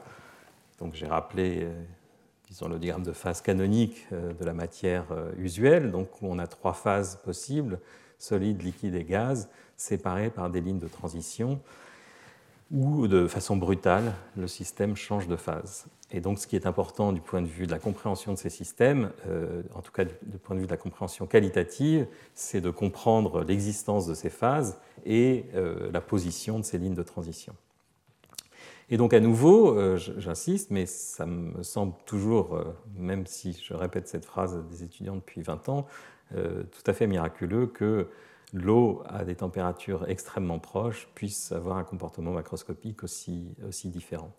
[0.80, 1.68] Donc j'ai rappelé
[2.52, 6.38] disons, le diagramme de phase canonique euh, de la matière euh, usuelle, donc où on
[6.38, 7.80] a trois phases possibles,
[8.18, 11.60] solide, liquide et gaz, séparées par des lignes de transition,
[12.70, 15.86] où de façon brutale, le système change de phase.
[16.10, 18.50] Et donc ce qui est important du point de vue de la compréhension de ces
[18.50, 22.70] systèmes, euh, en tout cas du point de vue de la compréhension qualitative, c'est de
[22.70, 25.46] comprendre l'existence de ces phases et
[25.90, 27.54] la position de ces lignes de transition.
[28.90, 32.64] Et donc à nouveau, euh, j'insiste, mais ça me semble toujours, euh,
[32.96, 35.86] même si je répète cette phrase des étudiants depuis 20 ans,
[36.36, 38.08] euh, tout à fait miraculeux que
[38.52, 44.32] l'eau à des températures extrêmement proches puisse avoir un comportement macroscopique aussi, aussi différent.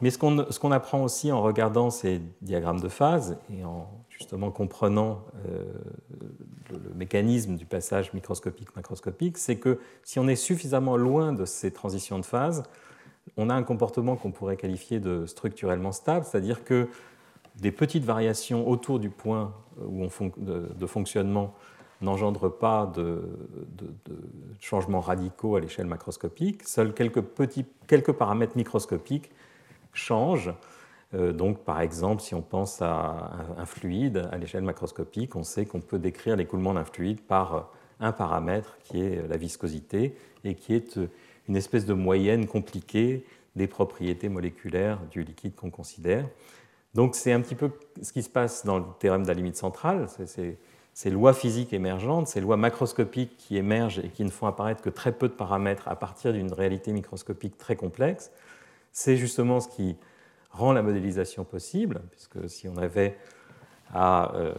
[0.00, 5.24] Mais ce qu'on apprend aussi en regardant ces diagrammes de phase et en justement comprenant
[5.44, 11.72] le, le, mécanisme du passage microscopique-macroscopique, c'est que si on est suffisamment loin de ces
[11.72, 12.62] transitions de phase,
[13.36, 16.88] on a un comportement qu'on pourrait qualifier de structurellement stable, c'est-à-dire que
[17.56, 21.54] des petites variations autour du point de, fonctionnement
[22.00, 23.22] n'engendrent pas de,
[24.60, 26.62] changements radicaux à l'échelle macroscopique.
[26.64, 29.30] Seuls quelques, petits, quelques paramètres microscopiques
[29.92, 30.52] changent.
[31.14, 35.64] Euh, donc, par exemple, si on pense à un fluide à l'échelle macroscopique, on sait
[35.64, 40.14] qu'on peut décrire l'écoulement d'un fluide par un paramètre qui est la viscosité
[40.44, 40.98] et qui est
[41.48, 43.24] une espèce de moyenne compliquée
[43.56, 46.28] des propriétés moléculaires du liquide qu'on considère.
[46.94, 47.70] Donc c'est un petit peu
[48.02, 50.06] ce qui se passe dans le théorème de la limite centrale.
[50.94, 54.90] Ces lois physiques émergentes, ces lois macroscopiques qui émergent et qui ne font apparaître que
[54.90, 58.32] très peu de paramètres à partir d'une réalité microscopique très complexe,
[58.92, 59.96] c'est justement ce qui
[60.50, 63.16] rend la modélisation possible, puisque si on avait
[63.94, 64.52] à euh,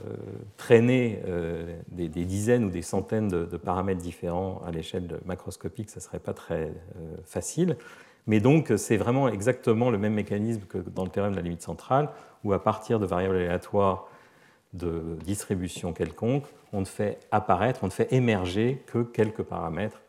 [0.58, 6.04] traîner euh, des, dizaines ou des centaines de, paramètres différents à l'échelle macroscopique, ça ne
[6.04, 7.78] serait pas très euh, facile.
[8.28, 11.62] Mais donc, c'est vraiment exactement le même mécanisme que dans le théorème de la limite
[11.62, 12.10] centrale,
[12.44, 14.08] où à partir de variables aléatoires
[14.74, 20.02] de distribution quelconque, on ne fait apparaître, on ne fait émerger que quelques paramètres.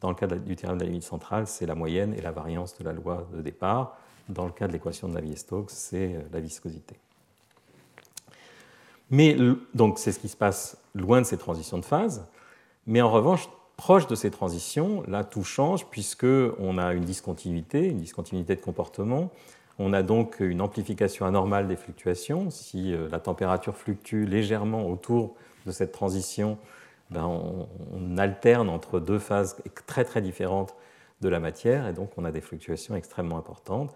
[0.00, 2.78] Dans le cas du théorème de la limite centrale, c'est la moyenne et la variance
[2.78, 3.96] de la loi de départ.
[4.28, 6.96] Dans le cas de l'équation de Navier-Stokes, c'est la viscosité.
[9.10, 9.36] Mais
[9.74, 12.26] donc c'est ce qui se passe loin de ces transitions de phase.
[12.86, 17.98] Mais en revanche, proche de ces transitions, là tout change puisqu'on a une discontinuité, une
[17.98, 19.30] discontinuité de comportement.
[19.78, 22.50] On a donc une amplification anormale des fluctuations.
[22.50, 26.58] Si euh, la température fluctue légèrement autour de cette transition,
[27.10, 30.74] ben on, on, alterne entre deux phases très très différentes
[31.22, 33.94] de la matière et donc on a des fluctuations extrêmement importantes.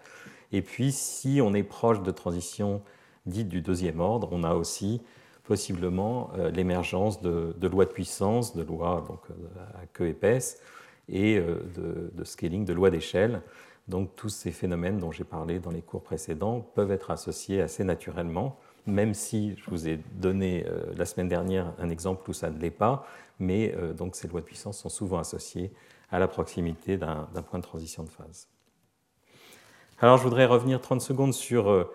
[0.51, 2.81] Et puis si on est proche de transitions
[3.25, 5.01] dite du deuxième ordre, on a aussi
[5.45, 10.59] possiblement euh, l'émergence de, lois de puissance, de lois donc, euh, à queue épaisse
[11.07, 13.41] et euh, de, scaling, de lois d'échelle.
[13.87, 17.83] Donc tous ces phénomènes dont j'ai parlé dans les cours précédents peuvent être associés assez
[17.83, 18.57] naturellement,
[18.87, 22.71] même si je vous ai donné la semaine dernière un exemple où ça ne l'est
[22.71, 23.05] pas,
[23.37, 25.71] mais donc ces lois de puissance sont souvent associées
[26.09, 28.47] à la proximité d'un point de transition de phase.
[29.99, 31.87] Alors je voudrais revenir 30 secondes sur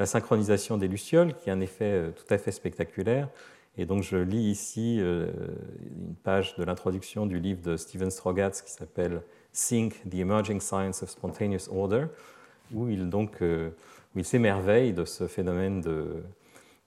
[0.00, 3.28] la synchronisation des lucioles, qui a un effet euh, tout à fait spectaculaire.
[3.76, 5.30] Et donc je lis ici euh,
[5.78, 11.02] une page de l'introduction du livre de Steven Strogatz qui s'appelle Sync, the Emerging Science
[11.02, 12.06] of Spontaneous Order,
[12.72, 13.70] où il, donc, euh,
[14.16, 16.22] il s'émerveille de ce phénomène de,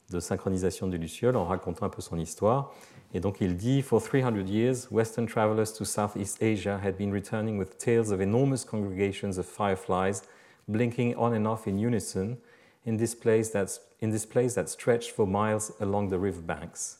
[0.09, 2.73] de synchronisation des lucioles en racontant un peu son histoire.
[3.13, 7.59] Et donc il dit For 300 years, Western travelers to Southeast Asia had been returning
[7.59, 10.23] with tales of enormous congregations of fireflies
[10.67, 12.37] blinking on and off in unison
[12.85, 16.97] in this place, that's, in this place that stretched for miles along the riverbanks.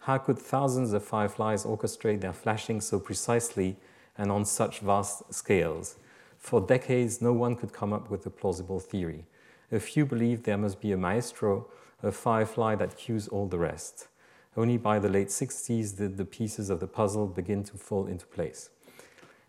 [0.00, 3.76] How could thousands of fireflies orchestrate their flashing so precisely
[4.16, 5.96] and on such vast scales?
[6.38, 9.26] For decades, no one could come up with a plausible theory.
[9.70, 11.66] A few believed there must be a maestro,
[12.02, 14.08] a firefly that cues all the rest.
[14.56, 18.26] Only by the late 60s did the pieces of the puzzle begin to fall into
[18.26, 18.70] place.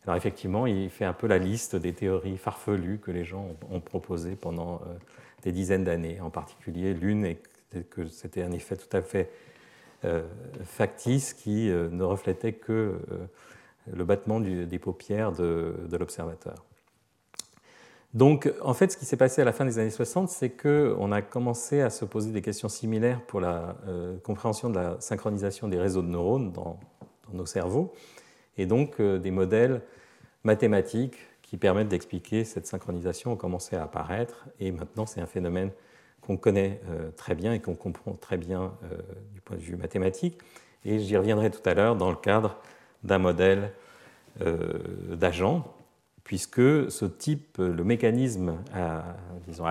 [0.05, 3.81] Alors effectivement, il fait un peu la liste des théories farfelues que les gens ont
[3.81, 4.97] proposées pendant euh,
[5.43, 6.19] des dizaines d'années.
[6.21, 7.41] En particulier, l'une est
[7.89, 9.29] que c'était un effet tout à fait
[10.05, 10.23] euh,
[10.63, 12.97] factice qui euh, ne reflétait que euh,
[13.91, 16.63] le battement des paupières de, l'observateur.
[18.13, 21.11] Donc, en fait, ce qui s'est passé à la fin des années 60, c'est qu'on
[21.11, 23.75] a commencé à se poser des questions similaires pour la
[24.23, 26.79] compréhension de la synchronisation des réseaux de neurones dans,
[27.27, 27.93] dans nos cerveaux,
[28.57, 29.81] et donc des modèles
[30.43, 31.17] mathématiques
[31.49, 35.71] qui permettent d'expliquer cette synchronisation ont commencé à apparaître et maintenant c'est un phénomène
[36.21, 38.97] qu'on connaît euh, très bien et qu'on comprend très bien euh,
[39.33, 40.37] du point de vue mathématique.
[40.85, 42.57] Et j'y reviendrai tout à l'heure dans le cadre
[43.03, 43.73] d'un modèle
[44.41, 45.65] euh, d'agent,
[46.23, 49.15] puisque ce type, le mécanisme à,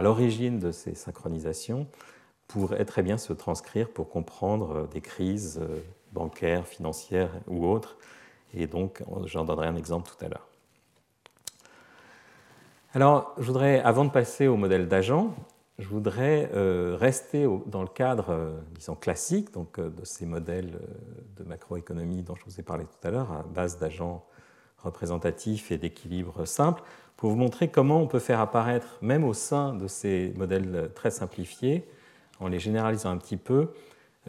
[0.02, 1.86] l'origine de ces synchronisations
[2.48, 5.60] pourrait très bien se transcrire pour comprendre des crises
[6.12, 7.98] bancaires, financières ou autres.
[8.52, 10.47] Et donc, j'en donnerai un exemple tout à l'heure.
[12.94, 15.34] Alors, je voudrais, avant de passer au modèle d'agent,
[15.78, 20.80] je voudrais euh, rester dans le cadre, euh, disons, classique donc, euh, de ces modèles
[21.36, 24.24] de macroéconomie dont je vous ai parlé tout à l'heure, à base d'agents
[24.78, 26.82] représentatifs et d'équilibres simples,
[27.18, 31.10] pour vous montrer comment on peut faire apparaître, même au sein de ces modèles très
[31.10, 31.86] simplifiés,
[32.40, 33.72] en les généralisant un petit peu,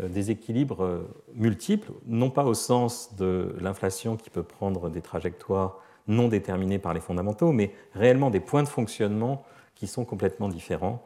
[0.01, 1.01] des équilibres
[1.33, 6.93] multiples, non pas au sens de l'inflation qui peut prendre des trajectoires non déterminés par
[6.93, 9.45] les fondamentaux, mais réellement des points de fonctionnement
[9.75, 11.05] qui sont complètement différents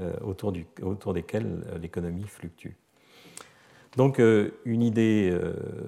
[0.00, 0.52] euh, autour,
[1.12, 2.72] desquels euh, l'économie fluctue.
[3.96, 5.36] Donc euh, une idée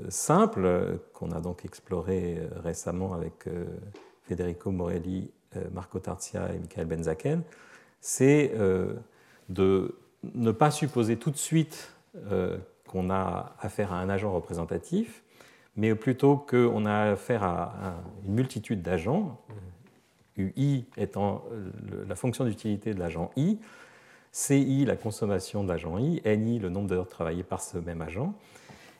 [0.08, 3.48] simple qu'on a donc explorée récemment avec
[4.22, 5.30] Federico Morelli
[5.72, 7.42] Marco Tarzia et Michael Benzaken,
[8.00, 8.54] c'est
[9.48, 9.94] de
[10.34, 11.94] ne pas supposer tout de suite
[12.88, 15.21] qu'on a affaire à un agent représentatif,
[15.76, 17.94] mais plutôt qu'on a affaire à,
[18.26, 19.40] une multitude d'agents,
[20.36, 21.44] UI étant
[22.08, 23.58] la fonction d'utilité de l'agent I,
[24.32, 28.34] CI la consommation de l'agent I, NI le nombre d'heures travaillées par ce même agent.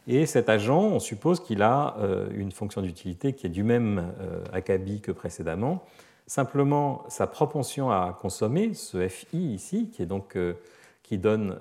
[0.07, 4.13] Et cet agent, on suppose qu'il a euh, une fonction d'utilité qui est du même
[4.21, 5.85] euh, acabit que précédemment.
[6.27, 10.55] Simplement, sa propension à consommer, ce FI ici, qui, est donc, euh,
[11.03, 11.59] qui donne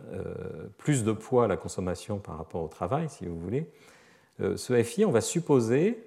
[0.78, 3.67] plus de poids à la consommation par rapport au travail, si vous voulez,
[4.39, 6.06] ce FI, on va supposer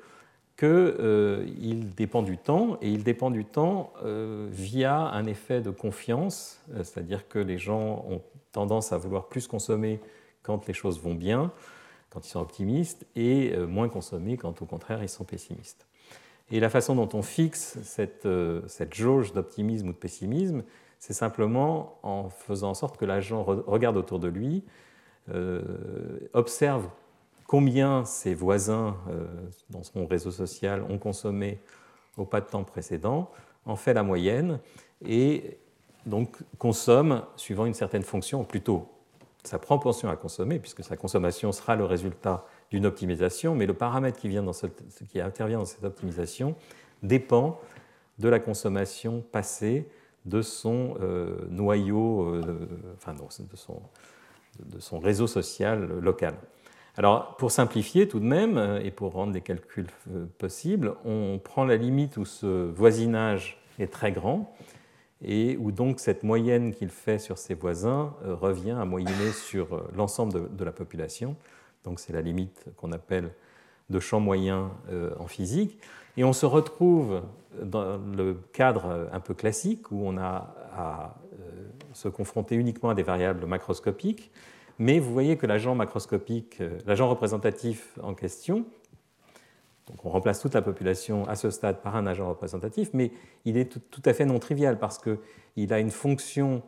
[0.57, 3.93] qu'il dépend du temps, et il dépend du temps
[4.51, 10.01] via un effet de confiance, c'est-à-dire que les gens ont tendance à vouloir plus consommer
[10.43, 11.53] quand les choses vont bien,
[12.11, 15.87] quand ils sont optimistes et euh, moins consommés quand au contraire ils sont pessimistes.
[16.51, 20.63] Et la façon dont on fixe cette, euh, cette jauge d'optimisme ou de pessimisme,
[21.01, 24.63] c'est simplement en faisant en sorte que l'agent regarde autour de lui,
[25.31, 26.89] euh, observe
[27.55, 28.97] combien ses voisins
[29.71, 31.61] dans son réseau social ont consommé
[32.17, 33.31] au pas de temps précédent,
[33.65, 34.59] en fait la moyenne
[35.07, 35.57] et
[36.05, 38.89] donc consomme suivant une certaine fonction, plutôt
[39.45, 44.19] sa propension à consommer, puisque sa consommation sera le résultat d'une optimisation, mais le paramètre
[44.19, 44.51] qui, vient dans
[45.09, 46.57] qui intervient dans cette optimisation
[47.05, 47.61] dépend
[48.19, 49.89] de la consommation passée
[50.25, 53.79] de son euh, noyau, euh, enfin son,
[54.59, 56.35] de son, réseau social local.
[56.97, 59.89] Alors, pour simplifier tout de même, euh, et pour rendre les calculs
[60.39, 64.55] possibles, on prend la limite où ce voisinage est très grand,
[65.25, 69.75] et où donc cette moyenne qu'il fait sur ses voisins euh, revient à moyenner sur
[69.75, 71.37] euh, l'ensemble de, la population.
[71.85, 73.31] Donc c'est la limite qu'on appelle
[73.91, 75.79] de champ moyen euh, en physique.
[76.17, 77.23] Et on se retrouve
[77.61, 81.17] dans le cadre un peu classique où on a à
[81.93, 84.31] se confronter uniquement à des variables macroscopiques.
[84.79, 88.65] Mais vous voyez que l'agent macroscopique, l'agent représentatif en question,
[89.87, 93.13] donc on remplace toute la population à ce stade par un agent représentatif, mais
[93.45, 96.63] il est tout, à fait non trivial parce qu'il a une fonction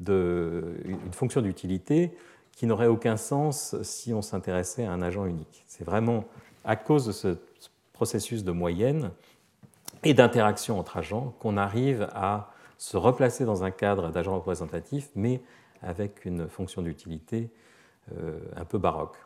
[0.00, 2.12] d'utilité
[2.52, 5.64] qui n'aurait aucun sens si on s'intéressait à un agent unique.
[5.66, 6.24] C'est vraiment
[6.64, 7.36] à cause de ce
[7.92, 9.10] processus de moyenne
[10.02, 15.40] et d'interaction entre agents qu'on arrive à se replacer dans un cadre d'agent représentatif, mais
[15.86, 17.48] avec une fonction d'utilité
[18.16, 19.16] euh, un peu baroque.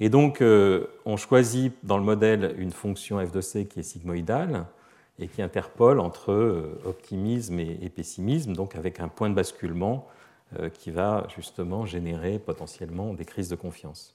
[0.00, 3.84] Et donc, euh, on choisit dans le modèle une fonction f de c qui est
[3.84, 4.66] sigmoïdale
[5.18, 10.08] et qui interpole entre euh, optimisme et, pessimisme, donc avec un point de basculement
[10.74, 14.14] qui va justement générer potentiellement des crises de confiance.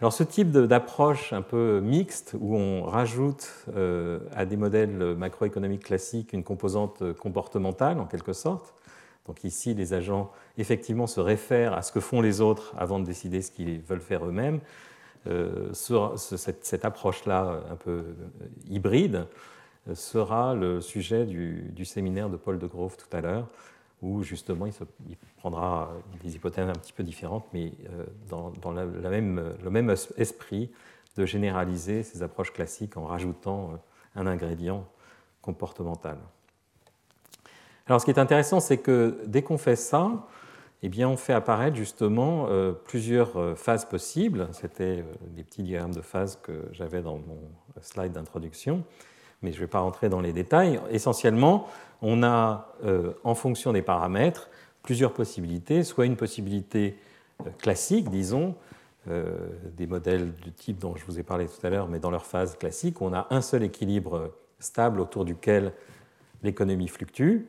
[0.00, 3.66] Alors ce type d'approche un peu mixte, où on rajoute
[4.34, 8.74] à des modèles macroéconomiques classiques une composante comportementale en quelque sorte,
[9.26, 13.04] donc ici, les agents effectivement se réfèrent à ce que font les autres avant de
[13.04, 14.60] décider ce qu'ils veulent faire eux-mêmes.
[15.28, 18.14] Euh, cette, approche-là, un peu euh,
[18.68, 19.26] hybride,
[19.88, 23.48] euh, sera le sujet du, séminaire de Paul de Grove tout à l'heure,
[24.00, 25.92] où justement il, prendra
[26.24, 27.72] des hypothèses un petit peu différentes, mais
[28.28, 30.70] dans, même, le même esprit
[31.16, 33.80] de généraliser ces approches classiques en rajoutant
[34.16, 34.84] un ingrédient
[35.40, 36.18] comportemental.
[37.86, 40.26] Alors ce qui est intéressant, c'est que dès qu'on fait ça,
[40.84, 44.48] eh bien, on fait apparaître justement euh, plusieurs euh, phases possibles.
[44.52, 47.38] C'était euh, des petits diagrammes de phases que j'avais dans mon
[47.80, 48.82] slide d'introduction,
[49.42, 50.80] mais je ne vais pas rentrer dans les détails.
[50.90, 51.68] Essentiellement,
[52.00, 52.74] on a,
[53.22, 54.50] en fonction des paramètres,
[54.82, 56.96] plusieurs possibilités, soit une possibilité
[57.58, 58.56] classique, disons,
[59.06, 62.26] des modèles du type dont je vous ai parlé tout à l'heure, mais dans leur
[62.26, 65.72] phase classique, on a un seul équilibre stable autour duquel
[66.42, 67.42] l'économie fluctue.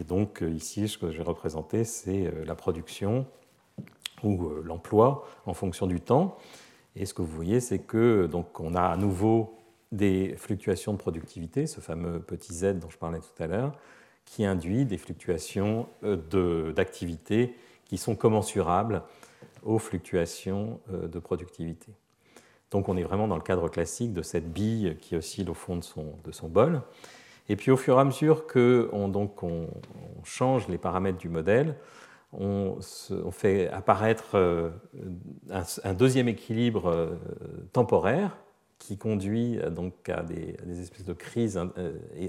[0.00, 3.26] Et donc euh, ici, ce que j'ai représenté, c'est euh, la production
[4.22, 6.38] ou euh, l'emploi en fonction du temps.
[6.96, 9.58] Et ce que vous voyez, c'est que donc on a à nouveau
[9.92, 13.72] des fluctuations de productivité, ce fameux petit z dont je parlais tout à l'heure,
[14.24, 19.02] qui induit des fluctuations d'activité qui sont commensurables
[19.64, 21.92] aux fluctuations de productivité.
[22.70, 25.76] Donc on est vraiment dans le cadre classique de cette bille qui oscille au fond
[25.76, 26.82] de son, de son bol.
[27.50, 29.68] Et puis au fur et à mesure qu'on on,
[30.22, 31.74] change les paramètres du modèle,
[32.32, 32.78] on,
[33.32, 34.70] fait apparaître euh,
[35.50, 37.16] un, deuxième équilibre euh,
[37.72, 38.36] temporaire
[38.78, 41.60] qui conduit euh, donc à des, espèces de crises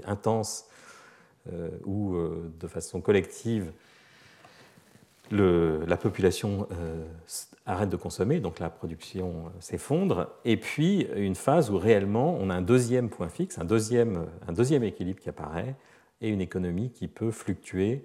[0.04, 0.66] intenses
[1.84, 2.16] où,
[2.58, 3.72] de façon collective,
[5.32, 6.68] la population
[7.64, 12.54] arrête de consommer, donc la production s'effondre, et puis une phase où réellement on a
[12.54, 15.74] un deuxième point fixe, un deuxième, un deuxième équilibre qui apparaît,
[16.20, 18.04] et une économie qui peut fluctuer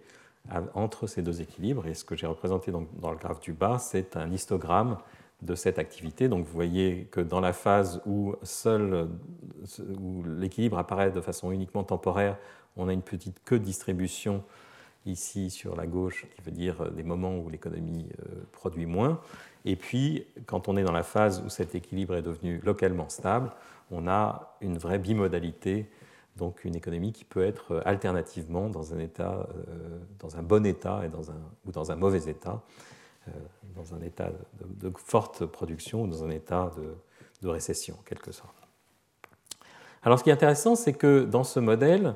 [0.73, 1.85] entre ces deux équilibres.
[1.87, 4.97] Et ce que j'ai représenté dans le graphe du bas, c'est un histogramme
[5.41, 6.29] de cette activité.
[6.29, 9.09] Donc vous voyez que dans la phase où seul
[9.99, 12.37] où l'équilibre apparaît de façon uniquement temporaire,
[12.75, 14.43] on a une petite queue de distribution
[15.07, 19.19] ici sur la gauche, qui veut dire des moments où l'économie euh, produit moins.
[19.65, 23.51] Et puis, quand on est dans la phase où cet équilibre est devenu localement stable,
[23.91, 25.89] on a une vraie bimodalité,
[26.35, 31.41] donc une économie qui peut être alternativement dans un euh, bon état et dans un,
[31.65, 32.61] ou dans un mauvais état.
[33.27, 33.31] Euh,
[33.75, 36.71] dans un état de, forte production ou dans un état
[37.41, 38.55] de, récession, en quelque sorte.
[40.01, 42.15] Alors ce qui est intéressant, c'est que dans ce modèle,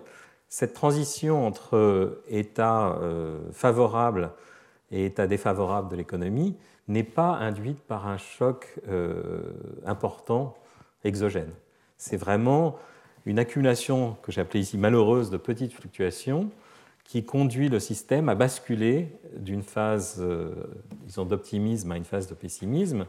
[0.51, 4.31] cette transition entre état euh, favorable
[4.91, 6.57] et état défavorable de l'économie
[6.89, 9.53] n'est pas induite par un choc euh,
[9.85, 10.53] important
[11.05, 11.51] exogène.
[11.97, 12.77] C'est vraiment
[13.25, 16.49] une accumulation que j'ai appelée ici malheureuse de petites fluctuations
[17.05, 20.53] qui conduit le système à basculer d'une phase, euh,
[21.17, 23.05] d'optimisme à une phase de pessimisme.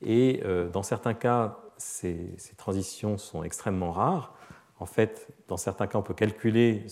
[0.00, 4.34] Et euh, dans certains cas, ces, transitions sont extrêmement rares.
[4.80, 6.84] En fait, dans certains cas, on peut calculer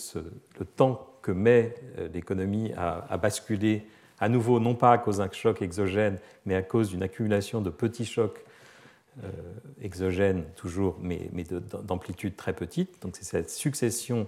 [0.58, 3.86] le temps que met euh, l'économie à, basculer
[4.18, 7.70] à nouveau, non pas à cause d'un choc exogène, mais à cause d'une accumulation de
[7.70, 8.44] petits chocs
[9.80, 11.30] exogènes, toujours, mais,
[11.84, 13.00] d'amplitude très petite.
[13.02, 14.26] Donc c'est cette succession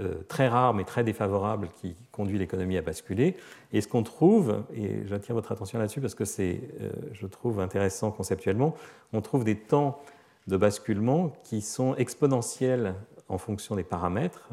[0.00, 3.36] euh, très rare mais très défavorable qui conduit l'économie à basculer.
[3.72, 7.58] Et ce qu'on trouve, et j'attire votre attention là-dessus parce que c'est, euh, je trouve,
[7.58, 8.76] intéressant conceptuellement,
[9.12, 10.00] on trouve des temps
[10.48, 12.94] de basculement qui sont exponentiels
[13.28, 14.48] en fonction des paramètres.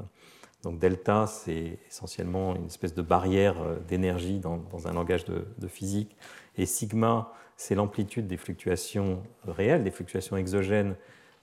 [0.63, 5.67] Donc delta, c'est essentiellement une espèce de barrière euh, d'énergie dans, un langage de, de,
[5.67, 6.17] physique.
[6.57, 10.95] Et sigma, c'est l'amplitude des fluctuations réelles, des fluctuations exogènes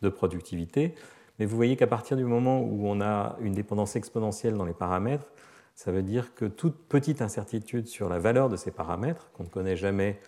[0.03, 0.95] de productivité.
[1.39, 4.75] Mais vous voyez qu'à partir du moment où on a une dépendance exponentielle dans les
[4.75, 5.33] paramètres,
[5.75, 9.49] ça veut dire que toute petite incertitude sur la valeur de ces paramètres, qu'on ne
[9.49, 10.21] connaît jamais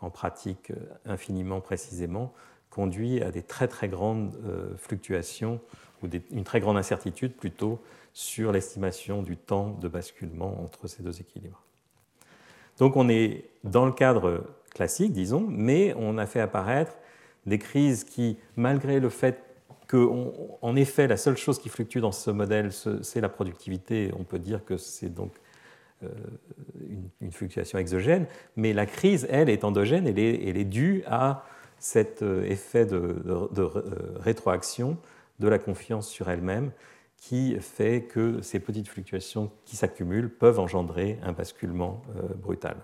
[0.00, 2.32] en pratique euh, infiniment précisément,
[2.74, 5.60] conduit à des très très grandes euh, fluctuations
[6.02, 7.80] ou une très grande incertitude plutôt
[8.12, 11.62] sur l'estimation du temps de basculement entre ces deux équilibres.
[12.78, 14.44] Donc on est dans le cadre
[14.74, 16.96] classique, disons, mais on a fait apparaître
[17.46, 19.40] des crises qui, malgré le fait
[20.62, 24.10] en effet, la seule chose qui fluctue dans ce modèle, c'est la productivité.
[24.18, 25.32] On peut dire que c'est donc
[26.02, 26.08] euh,
[27.20, 31.44] une, fluctuation exogène, mais la crise, elle, est endogène, elle est due à
[31.78, 34.96] cet euh, effet de, euh, rétroaction
[35.40, 36.70] de la confiance sur elle-même
[37.16, 42.02] qui fait que ces petites fluctuations qui s'accumulent peuvent engendrer un basculement
[42.36, 42.76] brutal.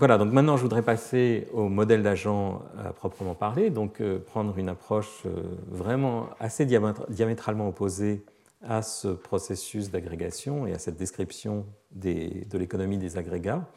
[0.00, 4.56] Voilà, donc maintenant je voudrais passer au modèle d'agent à proprement parler, donc euh, prendre
[4.56, 8.24] une approche euh, vraiment assez diamétralement opposée
[8.62, 13.68] à ce processus d'agrégation et à cette description de l'économie des agrégats,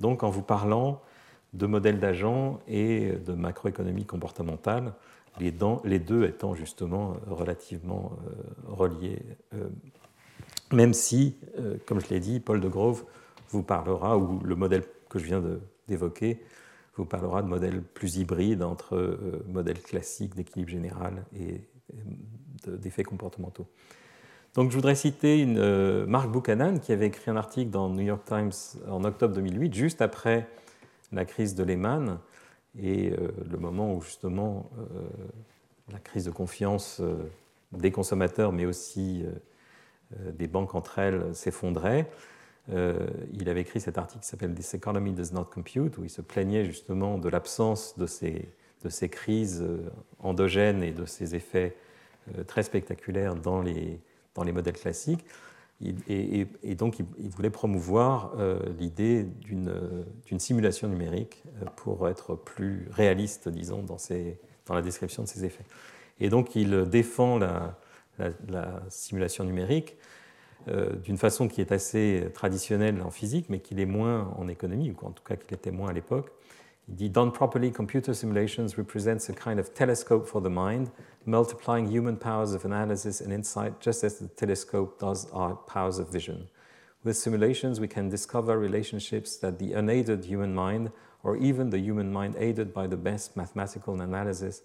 [0.00, 1.00] donc en vous parlant
[1.52, 4.94] de modèle d'agent et de macroéconomie comportementale,
[5.38, 8.32] les, deux étant justement relativement euh,
[8.66, 9.22] reliés,
[10.72, 11.36] même si,
[11.86, 13.04] comme je l'ai dit, Paul de Grove
[13.48, 15.42] vous parlera, ou le modèle que je viens
[15.88, 16.40] d'évoquer
[16.96, 21.62] vous parlera de modèles plus hybrides entre euh, modèles classiques d'équilibre général et
[22.66, 23.66] d'effets comportementaux.
[24.54, 28.22] Donc je voudrais citer euh, Mark Buchanan qui avait écrit un article dans New York
[28.24, 28.52] Times
[28.88, 30.48] en octobre 2008, juste après
[31.12, 32.18] la crise de Lehman
[32.80, 34.70] et euh, le moment où justement
[35.92, 37.00] la crise de confiance
[37.72, 39.24] des consommateurs mais aussi
[40.34, 42.08] des banques entre elles s'effondrait.
[42.72, 46.10] Euh, il avait écrit cet article qui s'appelle This Economy Does Not Compute, où il
[46.10, 49.90] se plaignait justement de l'absence de ces, crises euh,
[50.20, 51.74] endogènes et de ces effets
[52.36, 53.98] euh, très spectaculaires dans les,
[54.34, 55.24] dans les modèles classiques.
[56.08, 58.34] Et, donc, il, voulait promouvoir
[58.78, 61.42] l'idée d'une simulation numérique
[61.76, 63.96] pour être plus réaliste, disons, dans,
[64.74, 65.64] la description de ces effets.
[66.20, 67.78] Et donc, il défend la,
[68.18, 69.96] la simulation numérique
[70.68, 74.90] euh, d'une façon qui est assez traditionnelle en physique, mais qui l'est moins en économie,
[74.90, 76.30] ou en tout cas qui l'était moins à l'époque.
[76.96, 80.90] Dit Done properly, computer simulations represents a kind of telescope for the mind,
[81.24, 86.10] multiplying human powers of analysis and insight just as the telescope does our powers of
[86.10, 86.48] vision.
[87.04, 90.90] With simulations, we can discover relationships that the unaided human mind,
[91.22, 94.62] or even the human mind aided by the best mathematical analysis,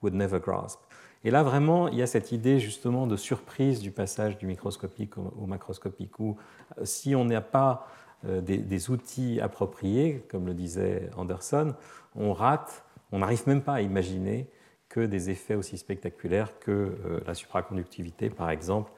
[0.00, 0.78] would never grasp.
[1.24, 5.18] Et là, vraiment, il y a cette idée justement de surprise du passage du microscopique
[5.18, 6.36] au, macroscopique, où
[6.78, 7.86] euh, si on n'a pas
[8.24, 11.74] euh, des, outils appropriés, comme le disait Anderson,
[12.14, 14.48] on rate, on n'arrive même pas à imaginer
[14.88, 18.90] que des effets aussi spectaculaires que euh, la supraconductivité, par exemple,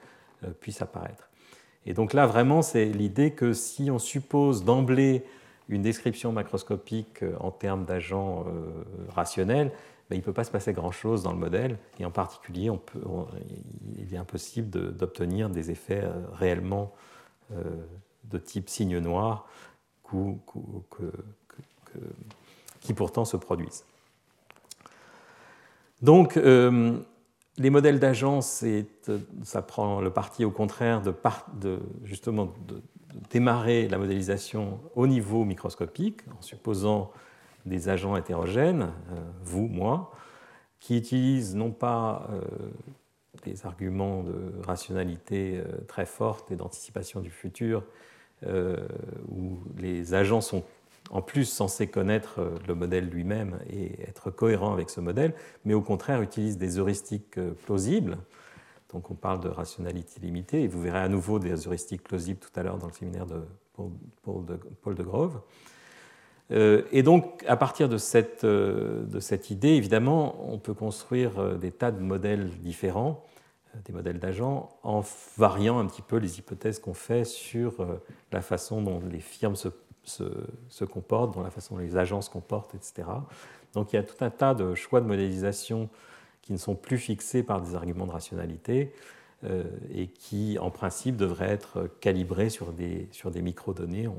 [0.61, 1.29] puissent apparaître.
[1.85, 5.25] Et donc là, vraiment, c'est l'idée que si on suppose d'emblée
[5.69, 8.47] une description macroscopique en termes d'agents
[9.09, 9.73] rationnels,
[10.09, 12.71] ben, il ne peut pas se passer grand-chose dans le modèle, et en particulier,
[13.97, 16.05] il est impossible d'obtenir des effets
[16.35, 16.95] réellement
[18.31, 19.47] de type signe noir
[22.81, 23.85] qui pourtant se produisent.
[26.01, 26.99] Donc, euh,
[27.57, 28.64] les modèles d'agence,
[29.43, 32.55] ça prend le parti au contraire de, justement
[33.31, 37.11] démarrer la modélisation au niveau microscopique, en supposant
[37.66, 40.12] des agents hétérogènes, euh, vous, moi,
[40.79, 42.41] qui utilisent non pas euh,
[43.45, 48.08] des arguments de rationalité très fortes et d'anticipation du futur, euh,
[48.47, 50.64] où les agents sont
[51.11, 55.34] en plus censés connaître euh, le modèle lui-même et être cohérents avec ce modèle,
[55.64, 58.18] mais au contraire utilisent des heuristiques euh, plausibles.
[58.93, 62.59] Donc on parle de rationalité limitée, et vous verrez à nouveau des heuristiques plausibles tout
[62.59, 63.43] à l'heure dans le séminaire de
[64.22, 65.41] Paul de, Grove.
[66.51, 68.43] et donc, à partir de cette,
[69.51, 73.22] idée, évidemment, on peut construire des tas de modèles différents
[73.85, 75.03] des modèles d'agents en
[75.37, 78.03] variant un petit peu les hypothèses qu'on fait sur euh,
[78.33, 82.75] la façon dont les firmes se, comportent, dont la façon dont les agents se comportent,
[82.75, 83.09] etc.
[83.75, 85.89] Donc il y a tout un tas de choix de modélisation
[86.43, 88.95] qui ne sont plus fixés par des arguments de rationalité
[89.45, 94.09] euh, et qui, en principe, devraient être calibrés sur des, sur des microdonnées.
[94.09, 94.16] On,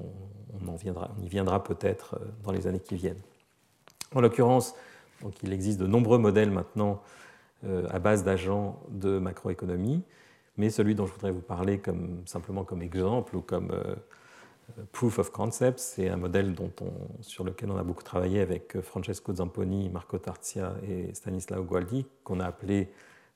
[0.53, 0.77] on,
[1.21, 3.19] y viendra peut-être euh, dans les années qui viennent.
[4.13, 4.75] En l'occurrence,
[5.21, 7.19] donc, il existe de nombreux modèles maintenant euh,
[7.63, 10.03] à base d'agents de macroéconomie,
[10.59, 13.95] mais celui dont je voudrais vous parler comme, simplement comme exemple ou comme euh,
[14.91, 16.91] proof of concept, c'est un modèle dont on,
[17.23, 22.41] sur lequel on a beaucoup travaillé avec Francesco Zamponi, Marco Tarzia et Stanislao Gualdi, qu'on
[22.41, 22.89] a appelé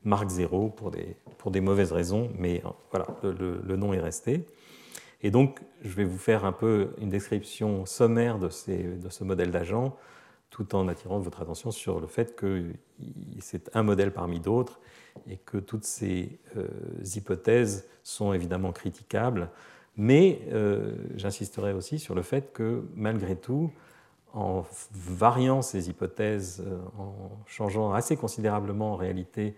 [0.04, 4.46] Mark Zero pour des, pour des mauvaises raisons, mais euh, voilà, le, nom est resté.
[5.22, 9.24] Et donc, je vais vous faire un peu une description sommaire de, ces, de ce
[9.24, 9.96] modèle d'agent
[10.54, 12.74] tout en attirant votre attention sur le fait que
[13.40, 14.80] c'est un modèle parmi d'autres
[15.28, 16.68] et que toutes ces euh,
[17.16, 19.50] hypothèses sont évidemment critiquables.
[19.98, 23.72] Mais euh, j'insisterai aussi sur le fait que malgré tout,
[24.32, 27.16] en variant ces hypothèses, euh, en
[27.48, 29.56] changeant assez considérablement en réalité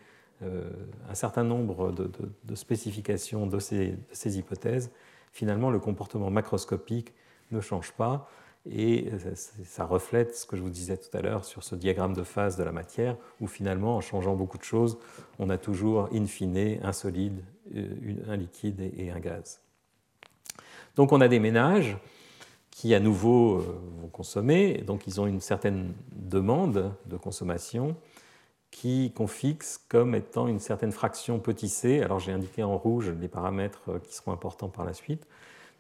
[1.10, 4.92] un certain nombre de, spécifications de ces, de ces, hypothèses,
[5.32, 7.14] finalement le comportement macroscopique
[7.52, 8.30] ne change pas
[8.70, 9.12] et
[9.64, 12.58] ça reflète ce que je vous disais tout à l'heure sur ce diagramme de phase
[12.58, 14.98] de la matière, où finalement, en changeant beaucoup de choses,
[15.38, 17.44] on a toujours, in fine, un solide,
[17.76, 17.88] euh,
[18.28, 19.62] un liquide et un gaz.
[20.96, 21.98] Donc on a des ménages
[22.72, 24.84] qui, à nouveau, euh, vont consommer.
[24.86, 27.96] Donc ils ont une certaine demande de consommation
[29.16, 32.02] qu'on fixe comme étant une certaine fraction petit c.
[32.02, 35.26] Alors j'ai indiqué en rouge les paramètres euh, qui seront importants par la suite.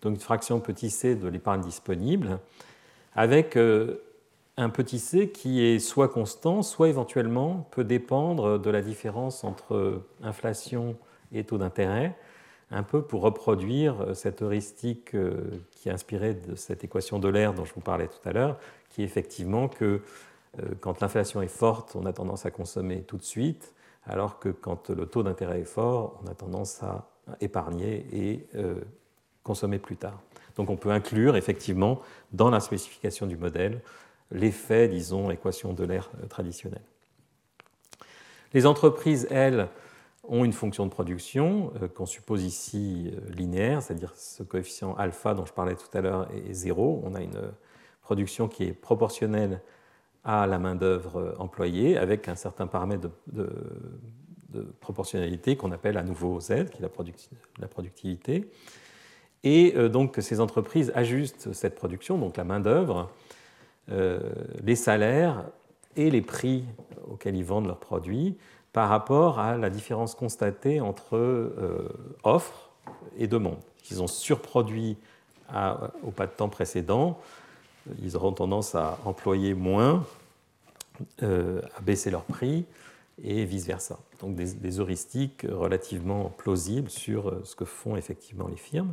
[0.02, 2.40] Donc une fraction petit c de l'épargne disponible
[3.16, 4.02] avec euh,
[4.58, 10.04] un petit c qui est soit constant, soit éventuellement peut dépendre de la différence entre
[10.22, 10.98] inflation
[11.32, 12.16] et taux d'intérêt,
[12.72, 17.30] un peu pour reproduire euh, cette heuristique euh, qui est inspirée de cette équation de
[17.30, 18.60] l'air dont je vous parlais tout à l'heure,
[18.90, 20.02] qui est effectivement que
[20.80, 23.74] quand l'inflation est forte, on a tendance à consommer tout de suite,
[24.06, 27.10] alors que quand le taux d'intérêt est fort, on a tendance à
[27.42, 28.48] épargner et
[29.44, 30.22] consommer plus tard.
[30.56, 32.02] Donc on peut inclure effectivement
[32.32, 33.82] dans la spécification du modèle
[34.32, 36.82] l'effet, disons, équation de l'air euh, traditionnelle.
[38.54, 39.68] Les entreprises, elles,
[40.28, 45.36] ont une fonction de production euh, qu'on suppose ici euh, linéaire, c'est-à-dire ce coefficient alpha
[45.36, 47.02] dont je parlais tout à l'heure est zéro.
[47.06, 47.40] On a une
[48.02, 49.62] production qui est proportionnelle
[50.24, 53.48] à la main-d'œuvre employée avec un certain paramètre de,
[54.80, 56.90] proportionnalité qu'on appelle à nouveau Z, qui est
[57.60, 58.50] la productivité.
[59.46, 63.10] Et euh, donc ces entreprises ajustent cette production, donc la main-d'œuvre,
[63.92, 64.20] euh,
[64.64, 65.46] les salaires
[65.96, 66.66] et les prix
[67.10, 68.36] auxquels ils vendent leurs produits
[68.74, 71.88] par rapport à la différence constatée entre euh,
[72.24, 72.72] offre
[73.18, 73.60] et demande.
[73.92, 74.98] Ils ont surproduit
[76.04, 77.20] au pas de temps précédent,
[78.02, 80.04] ils auront tendance à employer moins,
[81.22, 82.66] à baisser leurs prix
[83.24, 84.00] et vice-versa.
[84.22, 88.92] Donc des, heuristiques relativement plausibles sur ce que font effectivement les firmes.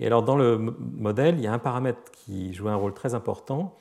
[0.00, 3.14] Et alors dans le modèle, il y a un paramètre qui joue un rôle très
[3.14, 3.76] important,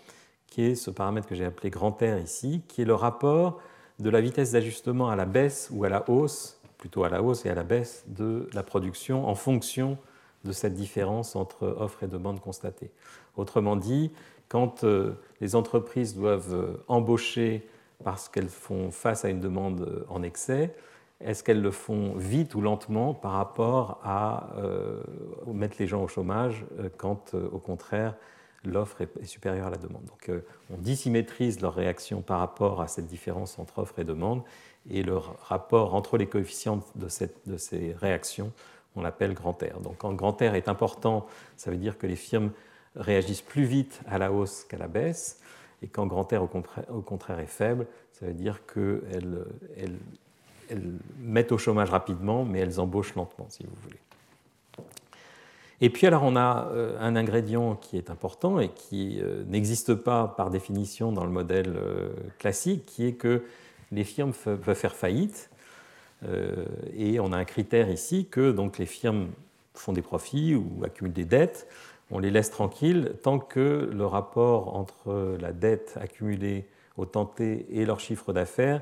[0.48, 3.60] qui est ce paramètre que j'ai appelé grand R ici, qui est le rapport
[4.00, 7.46] de la vitesse d'ajustement à la baisse ou à la hausse, plutôt à la hausse
[7.46, 9.98] et à la baisse de la production en fonction
[10.44, 12.92] de cette différence entre offre et demande constatée.
[13.36, 14.12] Autrement dit,
[14.50, 17.68] quand euh, les entreprises doivent euh, embaucher
[18.04, 20.74] parce qu'elles font face à une demande euh, en excès,
[21.20, 24.50] est-ce qu'elles le font vite ou lentement par rapport à
[25.48, 26.66] mettre les gens au chômage
[26.98, 28.16] quand, au contraire,
[28.64, 30.06] l'offre est, supérieure à la demande?
[30.06, 30.32] Donc,
[30.72, 34.44] on dissymétrise leur réaction par rapport à cette différence entre offre et demande,
[34.90, 38.52] et le rapport entre les coefficients de, ces réactions,
[38.96, 39.80] on l'appelle grand R.
[39.82, 42.52] Donc, quand grand R est important, ça veut dire que les firmes
[42.96, 45.40] réagissent plus vite à la hausse qu'à la baisse.
[45.84, 50.00] Et quand grand R au contraire, est faible, ça veut dire qu'elles
[51.20, 54.00] mettent au chômage rapidement, mais elles embauchent lentement, si vous voulez.
[55.80, 59.94] Et puis alors on a euh, un ingrédient qui est important et qui euh, n'existe
[59.94, 62.10] pas par définition dans le modèle euh,
[62.40, 63.44] classique, qui est que
[63.92, 65.50] les firmes peuvent faire faillite.
[66.96, 69.28] Et on a un critère ici que donc, les firmes
[69.76, 71.68] font des profits ou accumulent des dettes
[72.10, 76.66] on les laisse tranquilles tant que le rapport entre la dette accumulée
[76.96, 78.82] au temps et leur chiffre d'affaires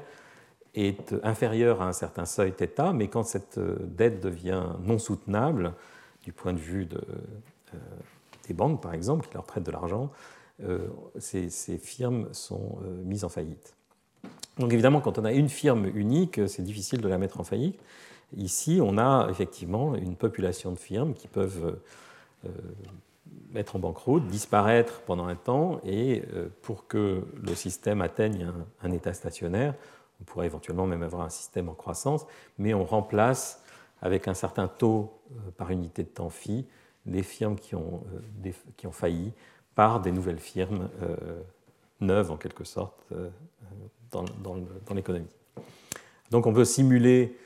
[0.76, 5.74] est inférieur à un certain seuil θ, mais quand cette dette devient non soutenable,
[6.24, 7.78] du point de vue euh,
[8.48, 10.12] des banques par exemple, qui leur prêtent de l'argent,
[10.64, 13.76] euh, ces, firmes sont euh, mises en faillite.
[14.58, 17.80] Donc évidemment, quand on a une firme unique, c'est difficile de la mettre en faillite.
[18.38, 21.78] Ici, on a effectivement une population de firmes qui peuvent
[23.56, 28.52] mettre en banqueroute, disparaître pendant un temps, et euh, pour que le système atteigne
[28.84, 29.74] un, état stationnaire,
[30.22, 32.26] on pourrait éventuellement même avoir un système en croissance,
[32.58, 33.64] mais on remplace
[34.02, 36.66] avec un certain taux euh, par unité de temps phi
[37.06, 38.04] les firmes qui ont,
[38.46, 39.32] euh, qui ont failli
[39.76, 40.90] par des nouvelles firmes
[42.00, 42.98] neuves en quelque sorte
[44.10, 45.28] dans, dans l'économie.
[46.32, 47.38] Donc on peut simuler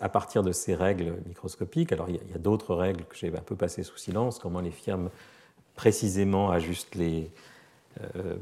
[0.00, 1.92] à partir de ces règles microscopiques.
[1.92, 4.70] Alors il y a, d'autres règles que j'ai un peu passées sous silence, comment les
[4.70, 5.10] firmes
[5.74, 7.30] précisément ajustent les,
[8.16, 8.36] euh,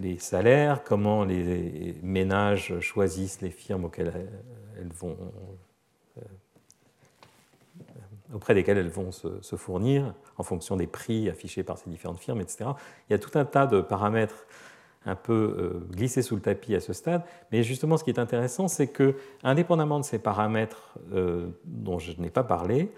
[0.00, 4.12] les salaires, comment les ménages choisissent les firmes auxquelles
[4.78, 5.16] elles vont,
[6.18, 6.22] euh,
[8.34, 12.40] auprès desquelles elles vont se, fournir en fonction des prix affichés par ces différentes firmes,
[12.40, 12.70] etc.
[13.08, 14.46] Il y a tout un tas de paramètres
[15.06, 17.22] un peu euh, glissé sous le tapis à ce stade.
[17.52, 22.18] Mais justement, ce qui est intéressant, c'est que, indépendamment de ces paramètres euh, dont je
[22.20, 22.90] n'ai pas parlé,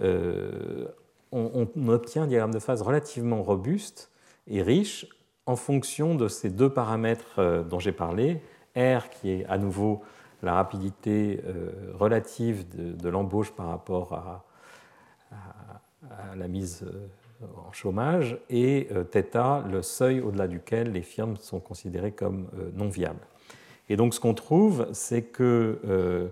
[0.00, 0.86] euh,
[1.32, 4.10] on, obtient un diagramme de phase relativement robuste
[4.46, 5.06] et riche
[5.50, 8.40] en fonction de ces deux paramètres dont j'ai parlé.
[8.76, 10.02] R, qui est à nouveau
[10.42, 11.42] la rapidité
[11.94, 12.64] relative
[12.96, 14.44] de, l'embauche par rapport à,
[16.36, 16.84] la mise
[17.66, 22.70] en chômage, et euh, θ, le seuil au-delà duquel les firmes sont considérées comme euh,
[22.74, 23.26] non viables.
[23.88, 26.28] Et donc ce qu'on trouve, c'est que euh,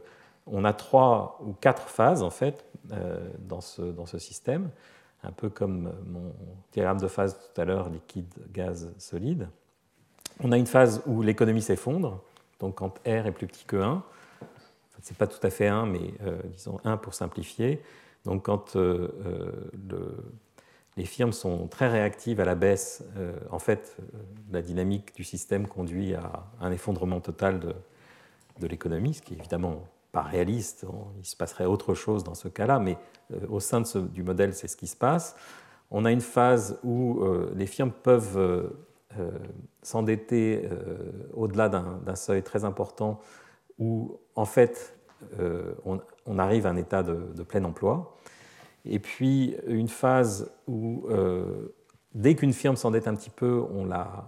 [0.47, 2.64] on a trois ou quatre phases en fait
[3.41, 4.71] dans, ce, dans ce système,
[5.23, 6.33] un peu comme mon
[6.73, 9.49] diagramme de phase tout à l'heure, liquide, gaz, solide.
[10.41, 12.23] On a une phase où l'économie s'effondre,
[12.61, 14.03] donc quand R est plus petit que 1,
[15.03, 16.14] ce n'est pas tout à fait 1, mais
[16.55, 17.83] disons 1 pour simplifier.
[18.25, 19.12] Donc quand le,
[20.99, 23.05] les firmes sont très réactives à la baisse.
[23.16, 24.19] Euh, en fait, euh,
[24.51, 29.85] la dynamique du système conduit à un effondrement total de, l'économie, ce qui est évidemment
[30.12, 30.86] pas réaliste.
[31.18, 32.98] Il se passerait autre chose dans ce cas-là, mais
[33.32, 33.82] euh, au sein
[34.12, 35.36] du modèle, c'est ce qui se passe.
[35.90, 38.70] On a une phase où les firmes peuvent
[39.80, 40.68] s'endetter
[41.32, 43.20] au-delà d'un seuil très important,
[43.78, 44.94] où en fait
[45.86, 48.18] on, arrive à un état de plein emploi
[48.84, 51.74] et puis une phase où, euh,
[52.14, 54.26] dès qu'une firme s'endette un petit peu, on la,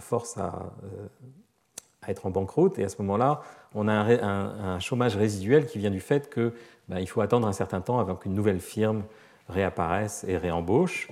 [0.00, 1.08] force à, euh,
[2.08, 3.42] être en banqueroute, et à ce moment-là,
[3.74, 6.52] on a un, chômage résiduel qui vient du fait qu'il
[6.88, 9.04] ben, faut attendre un certain temps avant qu'une nouvelle firme
[9.48, 11.08] réapparaisse et réembauche.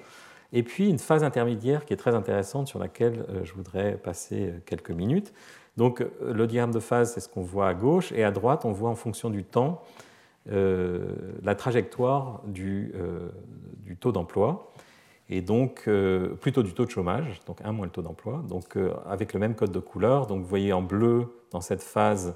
[0.53, 4.55] Et puis une phase intermédiaire qui est très intéressante sur laquelle euh, je voudrais passer
[4.65, 5.33] quelques minutes.
[5.77, 8.73] Donc le diagramme de phase, c'est ce qu'on voit à gauche, et à droite, on
[8.73, 9.83] voit en fonction du temps
[10.53, 13.29] euh, la trajectoire euh,
[13.85, 14.73] du taux d'emploi
[15.29, 18.77] et donc euh, plutôt du taux de chômage, donc 1 moins le taux d'emploi, donc
[19.07, 20.27] avec le même code de couleur.
[20.27, 22.35] Donc vous voyez en bleu dans cette phase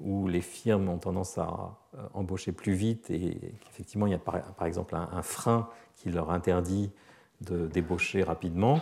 [0.00, 1.76] où les firmes ont tendance à
[2.14, 6.90] embaucher plus vite et qu'effectivement il y a par, exemple un, frein qui leur interdit
[7.42, 8.80] de débaucher rapidement.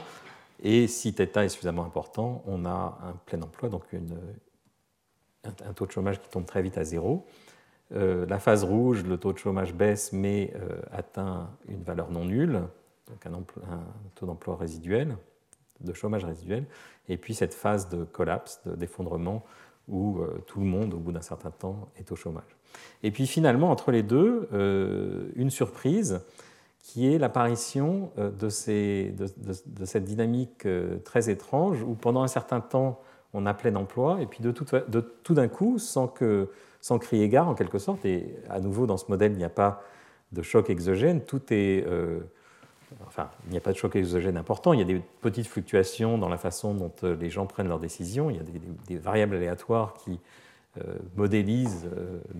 [0.62, 3.82] Et si θ est suffisamment important, on a un plein emploi, donc
[5.44, 7.26] un, taux de chômage qui tombe très vite à zéro.
[7.94, 12.24] Euh, la phase rouge, le taux de chômage baisse mais euh, atteint une valeur non
[12.24, 12.62] nulle,
[13.08, 13.80] donc un,
[14.14, 15.16] taux d'emploi résiduel
[15.80, 16.66] de chômage résiduel,
[17.08, 19.44] et puis cette phase de collapse, d'effondrement,
[19.88, 22.56] où tout le monde, au bout d'un certain temps, est au chômage.
[23.02, 24.48] Et puis finalement, entre les deux,
[25.34, 26.20] une surprise
[26.78, 30.68] qui est l'apparition de, cette dynamique
[31.04, 33.00] très étrange, où pendant un certain temps,
[33.34, 36.50] on a plein emploi, et puis de tout, d'un coup, sans, que,
[36.80, 39.50] sans crier gare en quelque sorte, et à nouveau dans ce modèle, il n'y a
[39.50, 39.82] pas
[40.32, 41.84] de choc exogène, tout est...
[41.86, 42.20] Euh,
[43.06, 46.18] enfin, il n'y a pas de choc exogène important, il y a des petites fluctuations
[46.18, 48.42] dans la façon dont euh, les gens prennent leurs décisions, il y a
[48.86, 50.20] des, variables aléatoires qui
[50.78, 51.88] euh, modélisent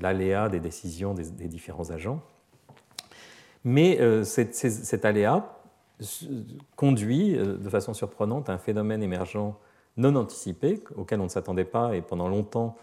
[0.00, 2.20] l'aléa des décisions des, différents agents.
[3.64, 5.56] Mais cet aléa
[6.74, 9.54] conduit de façon surprenante à un phénomène émergent
[9.96, 12.76] non anticipé, auquel on ne s'attendait pas, et pendant longtemps,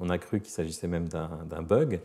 [0.00, 2.00] on a cru qu'il s'agissait même d'un bug,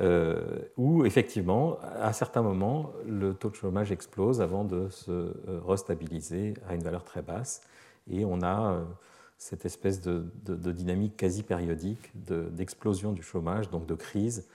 [0.00, 5.34] euh, où effectivement, à certains moments, le taux de chômage explose avant de se euh,
[5.66, 7.62] restabiliser à une valeur très basse,
[8.08, 8.84] et on a euh,
[9.38, 10.24] cette espèce de,
[10.72, 14.46] dynamique quasi périodique d'explosion du chômage, donc de crise,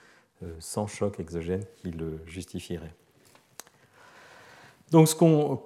[0.58, 2.92] sans choc exogène qui le justifierait.
[4.90, 5.62] Donc ce qu'on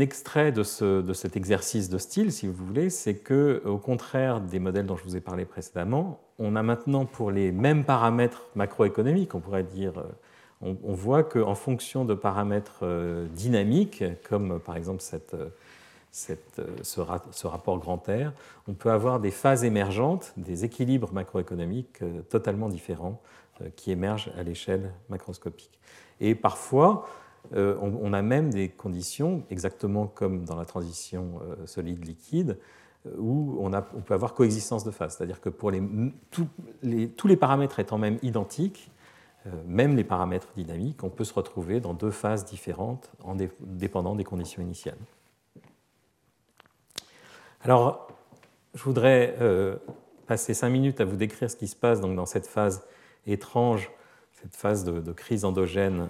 [0.00, 4.86] extrait de, cet exercice de style, si vous voulez, c'est que, au contraire des modèles
[4.86, 9.40] dont je vous ai parlé précédemment, on a maintenant pour les mêmes paramètres macroéconomiques, on
[9.40, 10.04] pourrait dire, euh,
[10.62, 15.02] on, voit qu'en fonction de paramètres euh, dynamiques, comme par exemple
[15.34, 15.48] euh,
[16.12, 18.32] ce, rapport grand R,
[18.68, 22.00] on peut avoir des phases émergentes, des équilibres macroéconomiques
[22.30, 23.20] totalement différents
[23.76, 25.78] qui émergent à l'échelle macroscopique.
[26.20, 27.08] Et parfois,
[27.54, 32.58] euh, on, a même des conditions, exactement comme dans la transition euh, solide-liquide,
[33.06, 33.70] euh, où on,
[34.02, 35.16] peut avoir coexistence de phases.
[35.16, 35.72] C'est-à-dire que pour
[36.30, 36.48] tous
[36.82, 38.90] les paramètres étant même identiques,
[39.66, 44.24] même les paramètres dynamiques, on peut se retrouver dans deux phases différentes en dépendant des
[44.24, 44.98] conditions initiales.
[47.62, 48.08] Alors,
[48.74, 49.34] je voudrais
[50.26, 52.84] passer cinq minutes à vous décrire ce qui se passe donc, dans cette phase
[53.26, 53.90] étrange,
[54.32, 56.08] cette phase de, crise endogène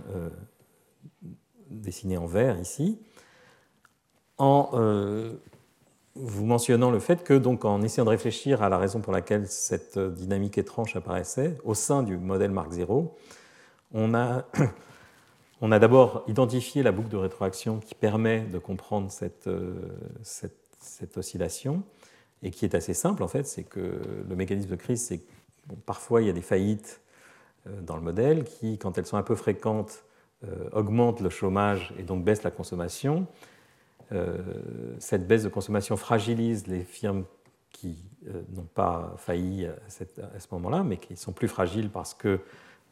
[1.71, 2.99] dessiné en vert ici,
[4.39, 5.35] en euh,
[6.15, 9.47] vous mentionnant le fait que, donc, en essayant de réfléchir à la raison pour laquelle
[9.47, 13.17] cette dynamique étrange apparaissait au sein du modèle Mark 0,
[13.93, 14.45] on a,
[15.61, 19.75] on a d'abord identifié la boucle de rétroaction qui permet de comprendre cette, euh,
[20.23, 21.83] cette, cette, oscillation
[22.43, 25.31] et qui est assez simple en fait, c'est que le mécanisme de crise, c'est que
[25.87, 27.01] parfois il y a des faillites
[27.67, 30.08] euh, dans le modèle qui, quand elles sont un peu fréquentes, euh,
[30.73, 33.27] augmente le chômage et donc baisse la consommation.
[34.13, 34.39] Euh,
[34.99, 37.25] cette baisse de consommation fragilise les firmes
[37.71, 42.41] qui euh, n'ont pas failli à, ce moment-là, mais qui sont plus fragiles parce que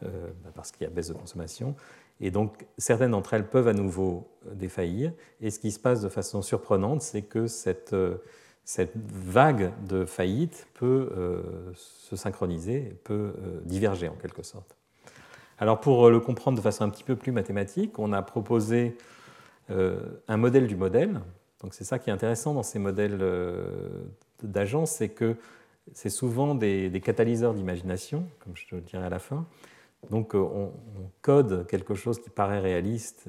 [0.03, 1.74] bah, parce qu'il y a baisse de consommation.
[2.20, 5.11] Et donc, certaines d'entre elles peuvent à nouveau défaillir.
[5.40, 7.97] Et ce qui se passe de façon surprenante, c'est que cette,
[8.62, 13.32] cette, vague de faillite peut se synchroniser, peut
[13.64, 14.76] diverger en quelque sorte.
[15.59, 18.96] Alors pour euh, le comprendre de façon un petit peu plus mathématique, on a proposé
[19.70, 21.20] euh, un modèle du modèle.
[21.62, 24.04] Donc c'est ça qui est intéressant dans ces modèles euh,
[24.42, 25.36] d'agence, c'est que
[25.94, 29.46] c'est souvent des, catalyseurs d'imagination, comme je te le dirai à la fin.
[30.11, 30.72] Donc on,
[31.22, 33.28] code quelque chose qui paraît réaliste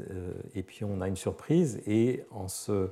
[0.54, 2.90] et puis on a une surprise et en se,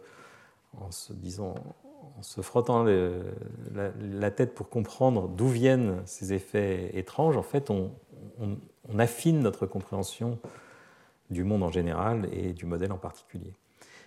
[0.80, 7.70] en se frottant la, la, tête pour comprendre d'où viennent ces effets étranges, en fait
[7.70, 7.92] on,
[8.40, 10.38] on, affine notre compréhension
[11.30, 13.54] du monde en général et du modèle en particulier.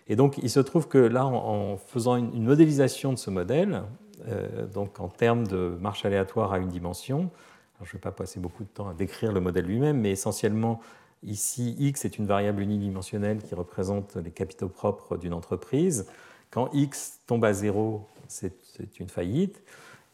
[0.07, 3.83] Et donc, il se trouve que là, en, faisant une, modélisation de ce modèle,
[4.29, 7.31] euh, donc en termes de marche aléatoire à une dimension,
[7.83, 10.81] je ne vais pas passer beaucoup de temps à décrire le modèle lui-même, mais essentiellement,
[11.23, 16.07] ici, x est une variable unidimensionnelle qui représente les capitaux propres d'une entreprise.
[16.51, 18.53] Quand x tombe à zéro, c'est
[18.99, 19.63] une faillite.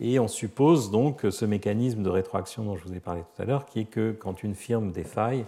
[0.06, 3.46] Et on suppose donc ce mécanisme de rétroaction dont je vous ai parlé tout à
[3.46, 5.46] l'heure, qui est que quand une firme défaille,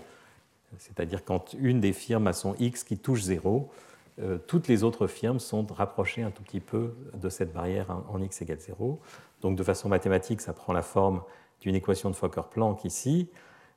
[0.79, 3.69] c'est-à-dire quand une des firmes a son X qui touche zéro,
[4.19, 8.19] euh, toutes les autres firmes sont rapprochées un tout petit peu de cette barrière en
[8.23, 8.99] X égale 0.
[9.43, 11.21] Donc de façon mathématique, ça prend la forme
[11.61, 13.29] d'une équation de Fokker-Planck ici,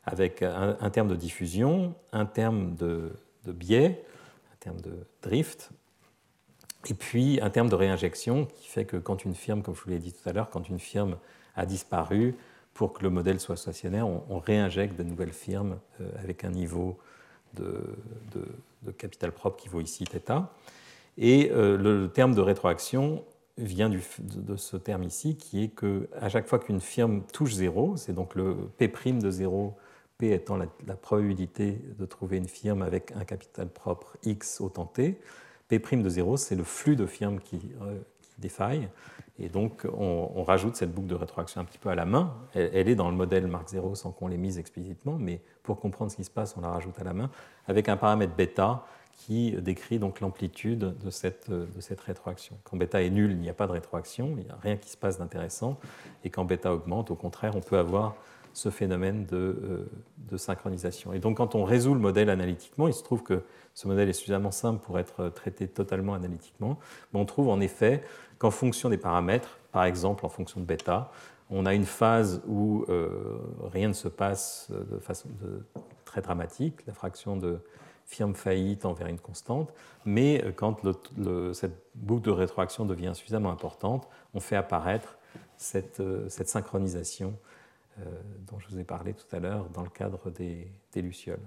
[0.05, 3.11] avec un, terme de diffusion, un terme de
[3.45, 4.05] biais,
[4.53, 5.71] un terme de drift,
[6.87, 9.89] et puis un terme de réinjection qui fait que quand une firme, comme je vous
[9.89, 11.17] l'ai dit tout à l'heure, quand une firme
[11.55, 12.35] a disparu,
[12.73, 16.97] pour que le modèle soit stationnaire, on, réinjecte de nouvelles firmes euh, avec un niveau
[17.55, 17.83] de,
[18.97, 20.45] capital propre qui vaut ici θ.
[21.17, 23.25] Et euh, le, terme de rétroaction
[23.57, 27.97] vient de, ce terme ici, qui est que à chaque fois qu'une firme touche zéro,
[27.97, 28.87] c'est donc le P'
[29.19, 29.75] de zéro,
[30.17, 34.85] P étant la, la, probabilité de trouver une firme avec un capital propre X autant
[34.85, 35.19] T,
[35.69, 37.71] P' de 0, c'est le flux de firmes qui, qui
[38.39, 38.89] défaille.
[39.41, 42.33] Et donc, on, rajoute cette boucle de rétroaction un petit peu à la main.
[42.53, 46.11] Elle, est dans le modèle Mark 0 sans qu'on l'ait mise explicitement, mais pour comprendre
[46.11, 47.29] ce qui se passe, on la rajoute à la main
[47.67, 52.57] avec un paramètre bêta qui décrit donc l'amplitude de cette, de cette rétroaction.
[52.63, 54.89] Quand bêta est nul, il n'y a pas de rétroaction, il n'y a rien qui
[54.89, 55.77] se passe d'intéressant.
[56.23, 58.15] Et quand bêta augmente, au contraire, on peut avoir
[58.53, 59.89] ce phénomène de, euh,
[60.29, 61.13] de, synchronisation.
[61.13, 63.43] Et donc, quand on résout le modèle analytiquement, il se trouve que
[63.73, 66.79] ce modèle est suffisamment simple pour être traité totalement analytiquement,
[67.13, 68.03] on trouve en effet
[68.37, 71.11] qu'en fonction des paramètres, par exemple en fonction de bêta,
[71.49, 73.39] on a une phase où euh,
[73.71, 75.29] rien ne se passe de façon
[76.05, 77.59] très dramatique, la fraction de
[78.09, 79.71] firme faillite envers une constante,
[80.03, 80.81] mais euh, quand
[81.53, 85.17] cette boucle de rétroaction devient suffisamment importante, on fait apparaître
[85.57, 87.35] cette, euh, synchronisation
[88.47, 91.39] dont je vous ai parlé tout à l'heure dans le cadre des, lucioles.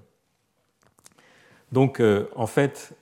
[1.72, 2.03] Donc,
[2.36, 2.94] en fait,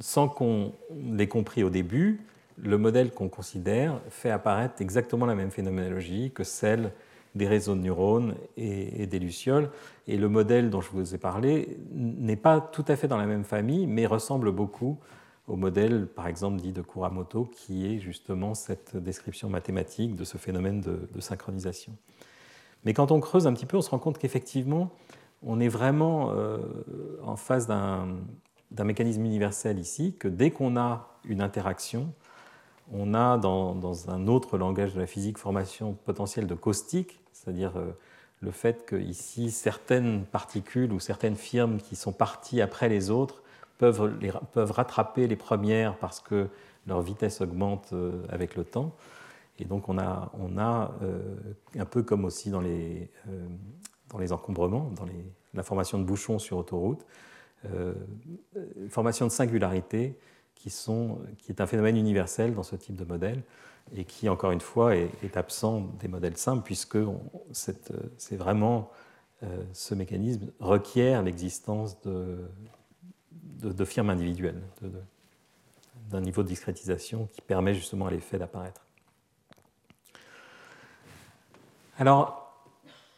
[0.00, 2.20] sans qu'on l'ait compris au début,
[2.58, 6.92] le modèle qu'on considère fait apparaître exactement la même phénoménologie que celle
[7.34, 9.70] des réseaux de neurones et, des lucioles.
[10.06, 13.26] Et le modèle dont je vous ai parlé n'est pas tout à fait dans la
[13.26, 14.98] même famille, mais ressemble beaucoup
[15.46, 20.38] au modèle, par exemple, dit de Kuramoto, qui est justement cette description mathématique de ce
[20.38, 21.92] phénomène de, synchronisation.
[22.84, 24.90] Mais quand on creuse un petit peu, on se rend compte qu'effectivement,
[25.42, 26.58] on est vraiment euh,
[27.22, 28.16] en face d'un
[28.84, 32.12] mécanisme universel ici, que dès qu'on a une interaction,
[32.92, 37.92] on a dans, un autre langage de la physique formation potentielle de caustique, c'est-à-dire euh,
[38.40, 43.42] le fait que ici certaines particules ou certaines firmes qui sont parties après les autres
[43.78, 46.48] peuvent, rattraper les premières parce que
[46.86, 48.92] leur vitesse augmente euh, avec le temps.
[49.58, 50.30] Et donc on a,
[51.02, 51.36] euh,
[51.78, 53.10] un peu comme aussi dans les,
[54.30, 55.06] encombrements, dans
[55.54, 57.04] la formation de bouchons sur autoroute,
[58.90, 60.18] formation de singularité
[60.54, 63.42] qui, sont, qui est un phénomène universel dans ce type de modèle
[63.94, 66.98] et qui, encore une fois, est, absent des modèles simples, puisque
[67.52, 68.90] c'est vraiment
[69.42, 72.38] euh, ce mécanisme requiert l'existence de,
[73.32, 74.62] de, firmes individuelles,
[76.10, 78.83] d'un niveau de discrétisation qui permet justement à l'effet d'apparaître.
[81.98, 82.52] Alors,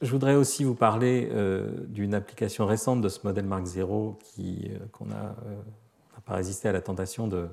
[0.03, 4.79] je voudrais aussi vous parler euh, d'une application récente de ce modèle Mark 0 euh,
[4.93, 5.35] qu'on a
[6.27, 7.49] pas résister à la tentation de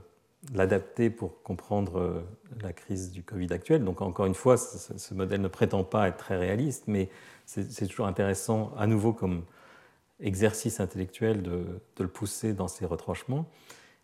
[0.53, 2.21] l'adapter pour comprendre euh,
[2.61, 3.83] la crise du Covid actuelle.
[3.83, 7.09] Donc encore une fois, ce modèle ne prétend pas être très réaliste, mais
[7.45, 9.43] c'est toujours intéressant, à nouveau comme
[10.19, 11.65] exercice intellectuel, de,
[11.99, 13.45] le pousser dans ses retranchements.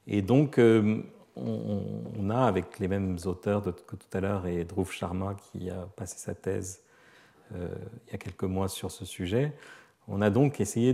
[0.07, 1.01] Et donc, euh,
[1.35, 5.87] on, a, avec les mêmes auteurs que tout à l'heure, et Dhruv Sharma, qui a
[5.95, 6.88] passé sa thèse euh,
[7.53, 9.53] il y a quelques mois sur ce sujet,
[10.09, 10.93] on a donc essayé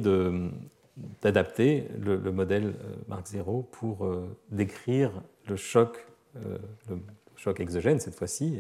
[1.21, 5.11] d'adapter le, modèle euh, Mark 0 pour euh, décrire
[5.47, 6.57] le choc, euh,
[7.57, 8.59] exogène cette fois-ci,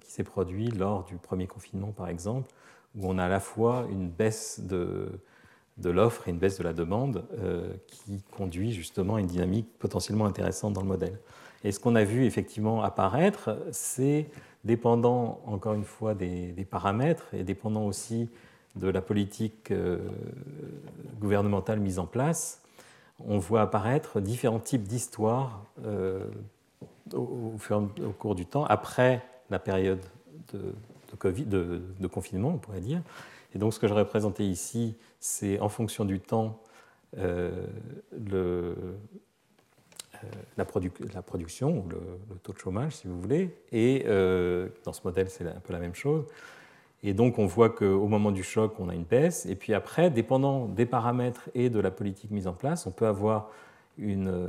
[0.00, 2.50] qui s'est produit lors du premier confinement par exemple,
[2.94, 5.20] où on a à la fois une baisse de
[5.82, 7.26] l'offre et une baisse de la demande
[7.86, 11.18] qui conduit justement à une dynamique potentiellement intéressante dans le modèle.
[11.64, 14.26] Et ce qu'on a vu effectivement apparaître, c'est
[14.64, 18.28] dépendant encore une fois des, paramètres et dépendant aussi
[18.76, 19.98] de la politique euh,
[21.20, 22.62] gouvernementale mise en place,
[23.24, 26.26] on voit apparaître différents types d'histoires euh,
[27.14, 27.54] au,
[28.18, 30.04] cours du temps, après la période
[30.52, 33.02] de, confinement, on pourrait dire.
[33.54, 36.60] Et donc ce que je représentais ici, c'est en fonction du temps
[37.18, 37.66] euh,
[38.12, 38.74] le,
[40.56, 40.64] la,
[41.14, 43.54] la, production, ou le, taux de chômage, si vous voulez.
[43.72, 44.04] Et
[44.84, 46.26] dans ce modèle, c'est un peu la même chose.
[47.06, 49.44] Et donc on voit qu'au moment du choc, on a une baisse.
[49.44, 53.06] Et puis après, dépendant des paramètres et de la politique mise en place, on peut
[53.06, 53.50] avoir
[53.98, 54.48] une,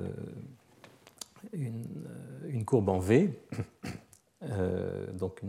[1.53, 3.37] une, courbe en V,
[4.43, 5.41] euh, donc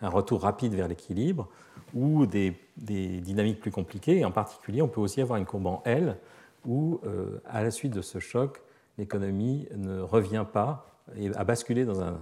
[0.00, 1.48] un retour rapide vers l'équilibre,
[1.94, 4.18] ou des, dynamiques plus compliquées.
[4.18, 6.18] Et en particulier, on peut aussi avoir une courbe en L,
[6.66, 8.60] où euh, à la suite de ce choc,
[8.98, 12.20] l'économie ne revient pas et a basculé dans un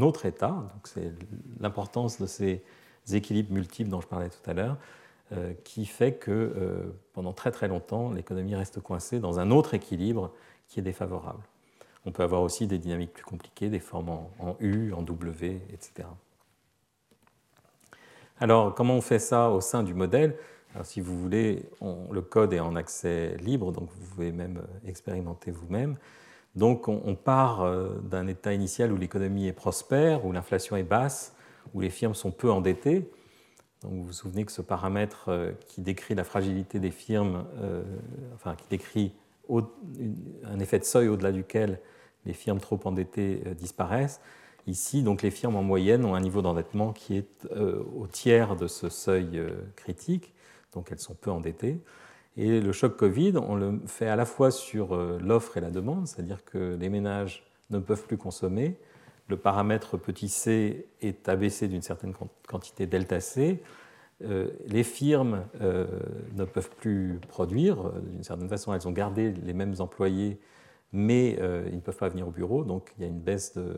[0.00, 0.62] autre état.
[0.84, 1.12] C'est
[1.60, 2.62] l'importance de ces
[3.12, 4.76] équilibres multiples dont je parlais tout à l'heure,
[5.32, 9.74] euh, qui fait que euh, pendant très très longtemps, l'économie reste coincée dans un autre
[9.74, 10.32] équilibre
[10.68, 11.42] qui est défavorable.
[12.04, 16.08] On peut avoir aussi des dynamiques plus compliquées, des formes en, U, en W, etc.
[18.40, 20.36] Alors, comment on fait ça au sein du modèle?
[20.74, 24.88] Alors, si vous voulez, le code est en accès libre, donc vous pouvez même euh,
[24.88, 25.96] expérimenter vous-même.
[26.54, 27.66] Donc, on, part
[28.02, 31.34] d'un état initial où l'économie est prospère, où l'inflation est basse,
[31.72, 33.10] où les firmes sont peu endettées.
[33.82, 37.82] Donc vous vous souvenez que ce paramètre euh, qui décrit la fragilité des firmes, euh,
[38.34, 39.12] enfin qui décrit
[40.44, 41.80] un effet de seuil au-delà duquel
[42.24, 44.20] les firmes trop endettées disparaissent.
[44.68, 48.68] Ici, donc, les firmes en moyenne ont un niveau d'endettement qui est au tiers de
[48.68, 49.42] ce seuil
[49.74, 50.32] critique,
[50.74, 51.80] donc elles sont peu endettées.
[52.36, 56.06] Et le choc Covid, on le fait à la fois sur l'offre et la demande,
[56.06, 58.78] c'est-à-dire que les ménages ne peuvent plus consommer,
[59.28, 62.14] le paramètre petit c est abaissé d'une certaine
[62.48, 63.62] quantité delta c,
[64.24, 65.86] euh, les firmes euh,
[66.34, 68.72] ne peuvent plus produire, d'une certaine façon.
[68.72, 70.38] Elles ont gardé les mêmes employés,
[70.92, 73.54] mais euh, ils ne peuvent pas venir au bureau, donc il y a une baisse
[73.54, 73.74] de,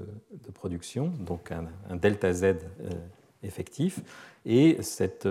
[0.52, 2.56] production, donc un, delta z
[3.42, 4.00] effectif,
[4.44, 5.28] et cette,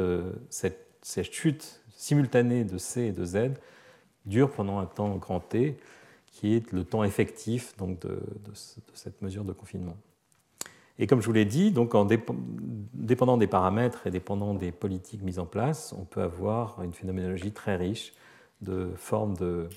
[1.04, 3.52] cette, chute simultanée de C et de Z
[4.26, 5.78] dure pendant un temps grand T,
[6.28, 8.20] qui est le temps effectif donc, de,
[8.94, 9.96] cette mesure de confinement.
[11.00, 15.24] Et comme je vous l'ai dit, donc en dépendant des paramètres et dépendant des politiques
[15.24, 18.14] mises en place, on peut avoir une phénoménologie très riche
[18.62, 19.68] de formes de,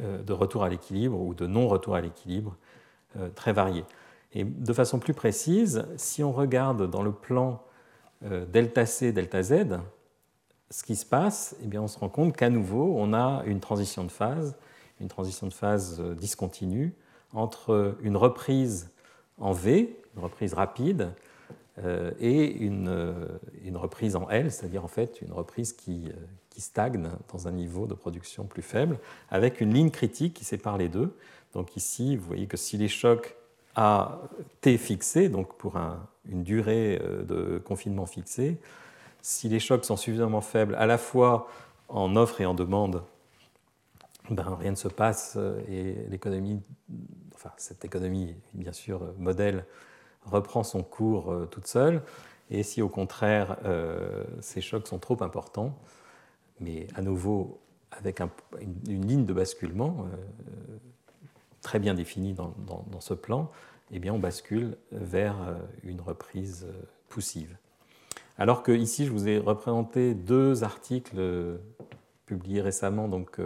[0.00, 2.56] euh, de retour à l'équilibre ou de non-retour à l'équilibre
[3.16, 3.84] euh, très variées.
[4.32, 7.62] Et de façon plus précise, si on regarde dans le plan
[8.24, 9.80] euh, delta C, delta Z,
[10.70, 13.60] ce qui se passe, eh bien on se rend compte qu'à nouveau, on a une
[13.60, 14.54] transition de phase
[15.00, 16.92] une transition de phase euh, discontinue
[17.32, 18.90] entre une reprise
[19.38, 21.10] en V, une reprise rapide,
[21.78, 23.28] euh, et une, euh,
[23.64, 26.10] une, reprise en L, c'est-à-dire en fait une reprise qui,
[26.50, 28.98] qui, stagne dans un niveau de production plus faible,
[29.30, 31.16] avec une ligne critique qui sépare les deux.
[31.54, 33.36] Donc ici, vous voyez que si les chocs
[33.76, 34.20] à
[34.60, 38.58] T fixé, donc pour un, une durée de confinement fixée,
[39.22, 41.48] si les chocs sont suffisamment faibles à la fois
[41.88, 43.02] en offre et en demande
[44.30, 46.62] ben, rien ne se passe euh, et l'économie,
[47.34, 49.64] enfin cette économie bien sûr euh, modèle,
[50.24, 52.02] reprend son cours euh, toute seule.
[52.50, 53.58] Et si au contraire
[54.40, 55.78] ces chocs sont trop importants,
[56.58, 57.60] mais à nouveau
[57.92, 58.20] avec
[58.60, 60.08] une, ligne de basculement
[61.60, 62.52] très bien définie dans,
[62.98, 63.52] ce plan,
[63.92, 65.36] eh bien on bascule vers
[65.84, 66.66] une reprise
[67.08, 67.56] poussive.
[68.40, 71.60] Alors que ici je vous ai représenté deux articles
[72.26, 73.38] publiés récemment, donc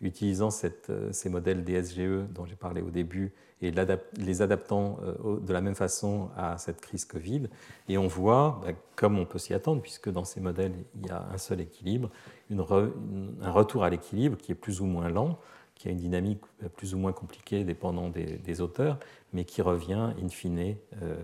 [0.00, 3.72] utilisant euh, ces modèles DSGE dont j'ai parlé au début et
[4.16, 7.48] les adaptant euh, de la même façon à cette crise Covid.
[7.88, 11.10] Et on voit, bah, comme on peut s'y attendre, puisque dans ces modèles, il y
[11.10, 12.10] a un seul équilibre,
[12.50, 15.38] un retour à l'équilibre qui est plus ou moins lent,
[15.74, 16.40] qui a une dynamique
[16.76, 18.98] plus ou moins compliquée dépendant des, auteurs,
[19.32, 21.16] mais qui revient in fine euh,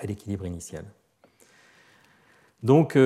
[0.00, 0.84] à l'équilibre initial.
[2.62, 2.96] Donc,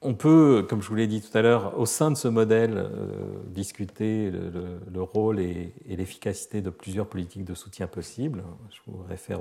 [0.00, 2.74] on peut, comme je vous l'ai dit tout à l'heure, au sein de ce modèle,
[2.76, 8.44] euh, discuter le, rôle et, l'efficacité de plusieurs politiques de soutien possibles.
[8.70, 9.40] Je vous réfère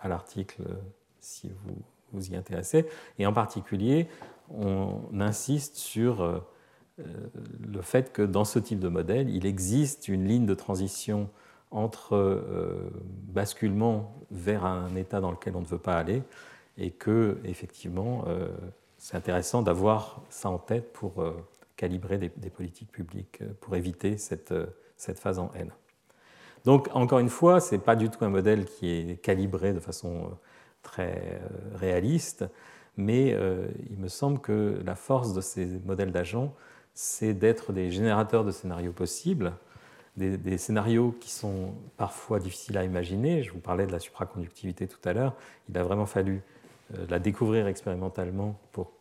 [0.00, 0.62] à l'article
[1.20, 1.74] si vous
[2.12, 2.86] vous y intéressez.
[3.18, 4.08] Et en particulier,
[4.48, 6.40] on insiste sur euh,
[6.98, 11.28] le fait que dans ce type de modèle, il existe une ligne de transition
[11.70, 12.90] entre euh,
[13.28, 16.22] basculement vers un état dans lequel on ne veut pas aller
[16.78, 18.24] et que, effectivement,
[19.00, 21.32] c'est intéressant d'avoir ça en tête pour euh,
[21.76, 24.66] calibrer des, politiques publiques, euh, pour éviter cette, euh,
[24.96, 25.72] cette phase en N.
[26.66, 29.80] Donc, encore une fois, ce n'est pas du tout un modèle qui est calibré de
[29.80, 30.30] façon
[30.82, 31.40] très
[31.74, 32.44] réaliste,
[32.98, 33.34] mais
[33.88, 36.54] il me semble que la force de ces modèles d'agents,
[36.92, 39.54] c'est d'être des générateurs de scénarios possibles,
[40.18, 43.42] des, des, scénarios qui sont parfois difficiles à imaginer.
[43.42, 45.34] Je vous parlais de la supraconductivité tout à l'heure.
[45.70, 46.59] Il a vraiment fallu euh,
[47.08, 48.92] la découvrir expérimentalement pour,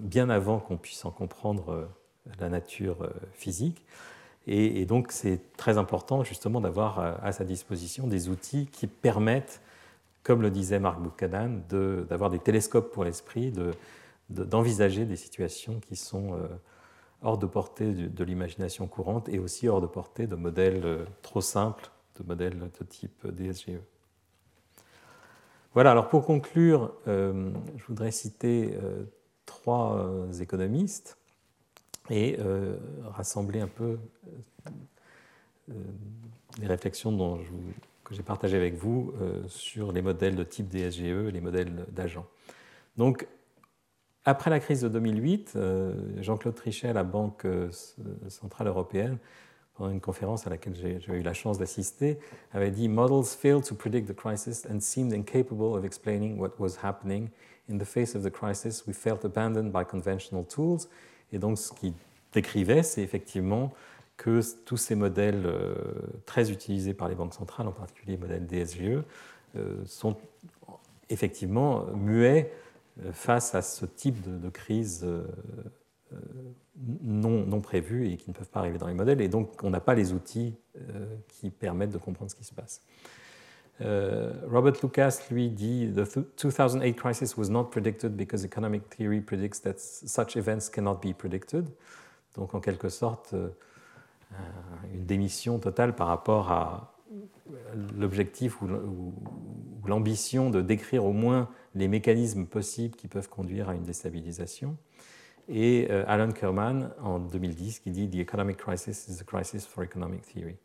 [0.00, 1.84] bien avant qu'on puisse en comprendre euh,
[2.40, 3.84] la nature euh, physique.
[4.46, 9.62] Et, donc c'est très important justement d'avoir à sa disposition des outils qui permettent,
[10.22, 13.54] comme le disait Marc Buchanan, d'avoir des télescopes pour l'esprit,
[14.28, 16.38] d'envisager des situations qui sont
[17.22, 21.90] hors de portée de, l'imagination courante et aussi hors de portée de modèles trop simples,
[22.20, 23.80] de modèles de type DSGE.
[25.74, 29.02] Voilà, alors pour conclure, euh, je voudrais citer euh,
[29.44, 31.18] trois euh, économistes
[32.10, 32.38] et
[33.04, 33.98] rassembler un peu
[36.58, 37.38] les réflexions dont
[38.04, 39.14] que j'ai partagées avec vous
[39.46, 42.26] sur les modèles de type DSGE, les modèles d'agents.
[42.98, 43.26] Donc,
[44.26, 45.56] après la crise de 2008,
[46.18, 47.46] Jean-Claude Trichet la Banque
[48.28, 49.16] centrale européenne
[49.74, 52.18] pendant une conférence à laquelle j'ai eu la chance d'assister,
[52.52, 56.78] avait dit Models failed to predict the crisis and seemed incapable of explaining what was
[56.82, 57.28] happening.
[57.68, 60.88] In the face of the crisis, we felt abandoned by conventional tools.
[61.32, 61.94] Et donc, ce qu'il
[62.32, 63.72] décrivait, c'est effectivement
[64.16, 65.74] que tous ces modèles euh,
[66.24, 69.02] très utilisés par les banques centrales, en particulier les modèles DSGE,
[69.56, 70.16] euh, sont
[71.10, 72.52] effectivement muets
[73.04, 75.04] euh, face à ce type de, de crise
[77.02, 79.20] non, non, prévus et qui ne peuvent pas arriver dans les modèles.
[79.20, 80.54] Et donc, on n'a pas les outils
[81.28, 82.82] qui permettent de comprendre ce qui se passe.
[83.80, 89.78] Robert Lucas, lui, dit The 2008 crisis was not predicted because economic theory predicts that
[89.78, 91.68] such events cannot be predicted.
[92.36, 93.34] Donc, en quelque sorte,
[94.92, 96.94] une démission totale par rapport à
[97.96, 98.68] l'objectif ou
[99.86, 104.76] l'ambition de décrire au moins les mécanismes possibles qui peuvent conduire à une déstabilisation.
[105.48, 109.84] Et euh, Alan Kerman, en 2010, qui dit The economic crisis is a crisis for
[109.84, 110.56] economic theory.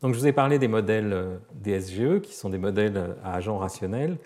[0.00, 3.58] Donc, je vous ai parlé des modèles euh, DSGE, qui sont des modèles à agents
[3.58, 4.18] rationnels,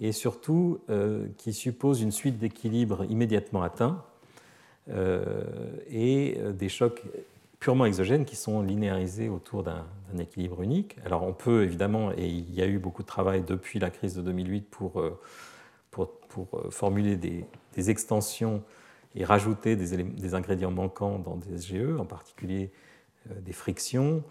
[0.00, 4.02] et surtout euh, qui supposent une suite d'équilibres immédiatement atteints
[5.88, 7.02] et des chocs
[7.64, 9.86] purement exogènes qui sont linéarisés autour d'un
[10.18, 10.98] équilibre unique.
[11.06, 14.14] Alors on peut évidemment, et il y a eu beaucoup de travail depuis la crise
[14.14, 15.18] de 2008 pour, euh,
[15.90, 16.10] pour,
[16.52, 18.62] euh, formuler des, des, extensions
[19.14, 22.72] et rajouter des, ingrédients manquants dans des SGE, en particulier
[23.30, 24.22] euh, des frictions,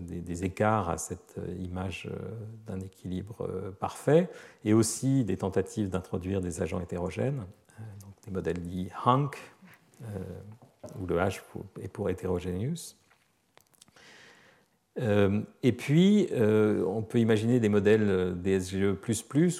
[0.00, 2.10] des, écarts à cette image
[2.66, 4.28] d'un équilibre parfait,
[4.64, 7.44] et aussi des tentatives d'introduire des agents hétérogènes,
[8.00, 9.38] donc des modèles dits Hank
[10.98, 11.40] où le H
[11.80, 12.96] est pour hétérogénéus.
[15.00, 18.96] Euh, et puis, euh, on peut imaginer des modèles DSGE++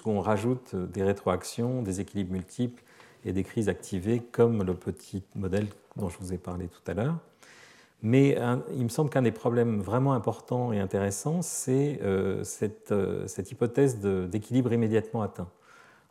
[0.05, 2.83] où on rajoute des rétroactions, des équilibres multiples
[3.25, 5.67] et des crises activées, comme le petit modèle
[5.97, 7.19] dont je vous ai parlé tout à l'heure.
[8.03, 8.39] Mais
[8.77, 14.73] il me semble qu'un des problèmes vraiment importants et intéressants, c'est euh, cette, hypothèse d'équilibre
[14.73, 15.49] immédiatement atteint.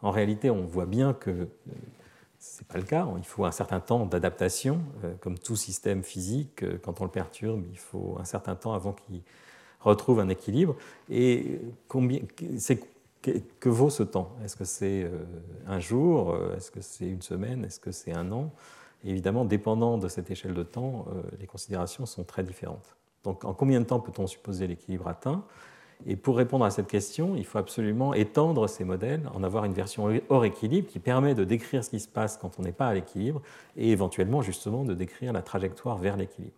[0.01, 1.47] En réalité, on voit bien que
[2.47, 3.07] ce n'est pas le cas.
[3.17, 4.79] Il faut un certain temps d'adaptation.
[5.03, 8.73] Euh, comme tout système physique, euh, quand on le perturbe, il faut un certain temps
[8.73, 9.21] avant qu'il
[9.79, 10.75] retrouve un équilibre.
[11.09, 12.19] Et combien,
[13.21, 14.31] que, que, vaut ce temps?
[14.43, 15.25] Est-ce que c'est euh,
[15.67, 18.51] un jour Est-ce que c'est une semaine Est-ce que c'est un an?
[19.03, 21.05] Évidemment, dépendant de cette échelle de temps,
[21.39, 22.95] les considérations sont très différentes.
[23.23, 25.45] Donc, en combien de temps peut-on supposer l'équilibre atteint?
[26.05, 29.73] Et pour répondre à cette question, il faut absolument étendre ces modèles, en avoir une
[29.73, 32.87] version hors équilibre qui permet de décrire ce qui se passe quand on n'est pas
[32.87, 33.41] à l'équilibre
[33.75, 36.53] et éventuellement justement de décrire la trajectoire vers l'équilibre.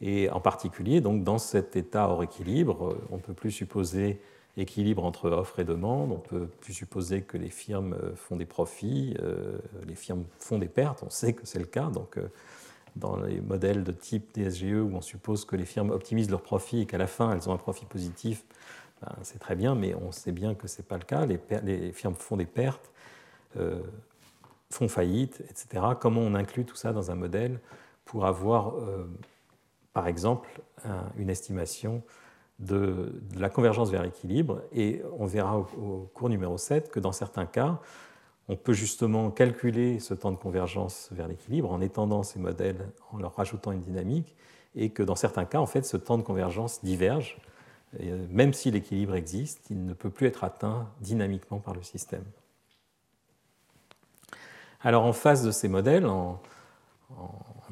[0.00, 4.20] Et en particulier, donc, dans cet état hors équilibre, on ne peut plus supposer
[4.56, 9.14] équilibre entre offre et demande, on peut plus supposer que les firmes font des profits,
[9.20, 12.28] euh, les firmes font des pertes, on sait que c'est le cas, donc euh,
[12.96, 16.80] dans les modèles de type DSGE où on suppose que les firmes optimisent leurs profits
[16.80, 18.44] et qu'à la fin elles ont un profit positif,
[19.02, 21.26] ben, c'est très bien, mais on sait bien que ce n'est pas le cas.
[21.26, 22.90] Les, firmes font des pertes,
[23.56, 23.80] euh,
[24.70, 25.84] font faillite, etc.
[25.98, 27.60] Comment on inclut tout ça dans un modèle
[28.04, 29.06] pour avoir, euh,
[29.92, 30.48] par exemple,
[31.18, 32.02] une estimation
[32.60, 37.46] de, la convergence vers l'équilibre Et on verra au cours numéro 7 que dans certains
[37.46, 37.80] cas,
[38.50, 43.18] on peut justement calculer ce temps de convergence vers l'équilibre en étendant ces modèles, en
[43.18, 44.34] leur rajoutant une dynamique,
[44.74, 47.38] et que dans certains cas, en fait, ce temps de convergence diverge.
[48.00, 52.24] Euh, même si l'équilibre existe, il ne peut plus être atteint dynamiquement par le système.
[54.80, 56.40] Alors en face de ces modèles, en,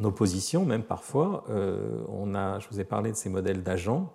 [0.04, 4.12] opposition même parfois, euh, on a, je vous ai parlé de ces modèles d'agents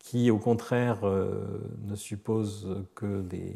[0.00, 3.54] qui au contraire euh, ne supposent que des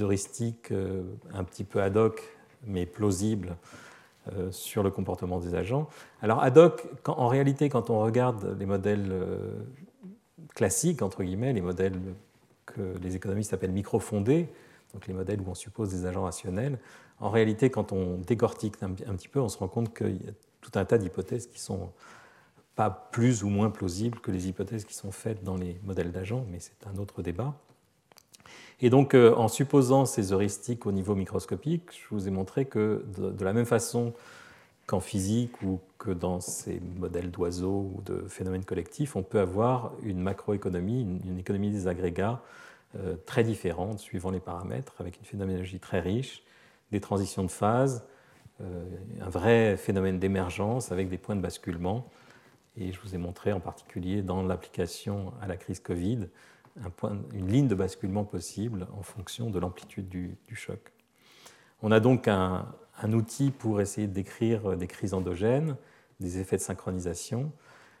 [0.00, 1.02] heuristiques euh,
[1.34, 2.22] un petit peu ad hoc,
[2.64, 3.56] mais plausibles
[4.32, 5.88] euh, sur le comportement des agents.
[6.22, 9.12] Alors ad hoc, en réalité, quand on regarde les modèles
[10.54, 12.00] classiques, entre guillemets, les modèles
[12.64, 14.48] que les économistes appellent microfondés,
[14.94, 16.78] donc les modèles où on suppose des agents rationnels,
[17.20, 20.32] en réalité, quand on décortique un petit peu, on se rend compte qu'il y a
[20.60, 21.90] tout un tas d'hypothèses qui sont
[22.78, 26.44] pas plus ou moins plausibles que les hypothèses qui sont faites dans les modèles d'agents,
[26.48, 27.52] mais c'est un autre débat.
[28.80, 33.04] Et donc, euh, en supposant ces heuristiques au niveau microscopique, je vous ai montré que
[33.18, 34.12] de, la même façon
[34.86, 39.90] qu'en physique ou que dans ces modèles d'oiseaux ou de phénomènes collectifs, on peut avoir
[40.04, 42.42] une macroéconomie, une, économie des agrégats
[42.94, 46.44] euh, très différente suivant les paramètres, avec une phénoménologie très riche,
[46.92, 48.04] des transitions de phase,
[48.60, 48.84] euh,
[49.20, 52.08] un vrai phénomène d'émergence avec des points de basculement
[52.78, 56.28] et je vous ai montré en particulier dans l'application à la crise Covid
[57.34, 60.92] une ligne de basculement possible en fonction de l'amplitude du, choc.
[61.82, 62.66] On a donc un,
[63.12, 65.76] outil pour essayer de décrire des crises endogènes,
[66.20, 67.52] des effets de synchronisation,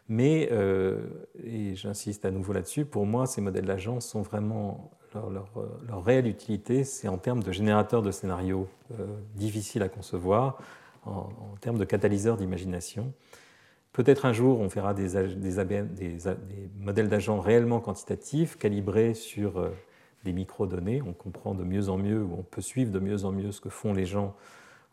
[0.08, 1.00] mais, euh,
[1.42, 6.84] et j'insiste à nouveau là-dessus, pour moi, ces modèles d'agents sont vraiment leur, réelle utilité,
[6.84, 8.68] c'est en termes de générateurs de scénarios
[8.98, 10.58] euh, difficiles à concevoir,
[11.04, 13.12] en, en termes de catalyseurs d'imagination.
[13.92, 15.16] Peut-être un jour, on verra des,
[16.80, 19.70] modèles d'agents réellement quantitatifs, calibrés sur euh,
[20.24, 21.02] des microdonnées.
[21.02, 23.60] On comprend de mieux en mieux, ou on peut suivre de mieux en mieux ce
[23.60, 24.36] que font les gens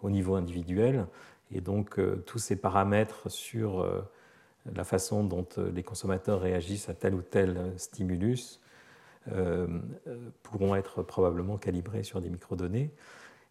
[0.02, 1.06] au niveau individuel.
[1.52, 3.88] Et donc tous ces paramètres sur
[4.74, 8.60] la façon dont les consommateurs réagissent à tel ou tel stimulus
[10.42, 12.92] pourront être probablement calibrés sur des microdonnées.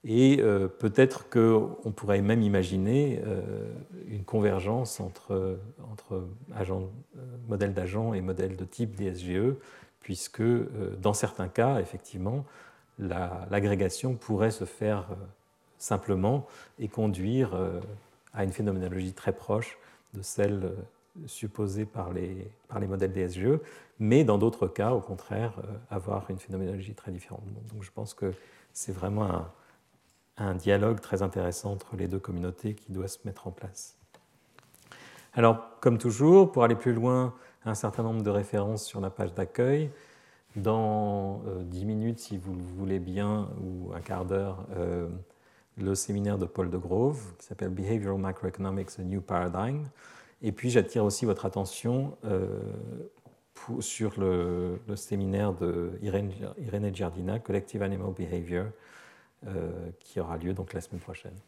[0.06, 3.72] Et euh, peut-être qu'on pourrait même imaginer euh,
[4.06, 5.58] une convergence entre,
[5.90, 6.14] entre
[6.52, 6.86] euh,
[7.48, 9.54] modèles d'agents et modèles de type DSGE,
[10.00, 10.42] puisque
[11.00, 12.44] dans certains cas, effectivement,
[12.98, 15.08] l'agrégation pourrait se faire
[15.78, 16.46] simplement
[16.78, 17.58] et conduire
[18.34, 19.78] à une phénoménologie très proche
[20.12, 20.72] de celle
[21.24, 23.58] supposée par les, par les modèles DSGE,
[23.98, 25.54] mais dans d'autres cas, au contraire,
[25.88, 27.44] avoir une phénoménologie très différente.
[27.72, 28.34] Donc je pense que
[28.74, 29.50] c'est vraiment un
[30.36, 33.96] un dialogue très intéressant entre les deux communautés qui doit se mettre en place.
[35.34, 37.34] Alors, comme toujours, pour aller plus loin,
[37.64, 39.90] un certain nombre de références sur la page d'accueil.
[40.56, 45.08] Dans euh, dix 10 minutes, si vous le voulez bien, ou un quart d'heure, euh,
[45.76, 49.82] le séminaire de Paul de Grove qui s'appelle Behavioral Macroeconomics, a New Paradigm.
[50.42, 52.60] Et puis, j'attire aussi votre attention euh,
[53.80, 58.66] sur le, séminaire de Irene Giardina, Collective Animal Behavior,
[60.00, 61.38] qui aura lieu donc la semaine prochaine.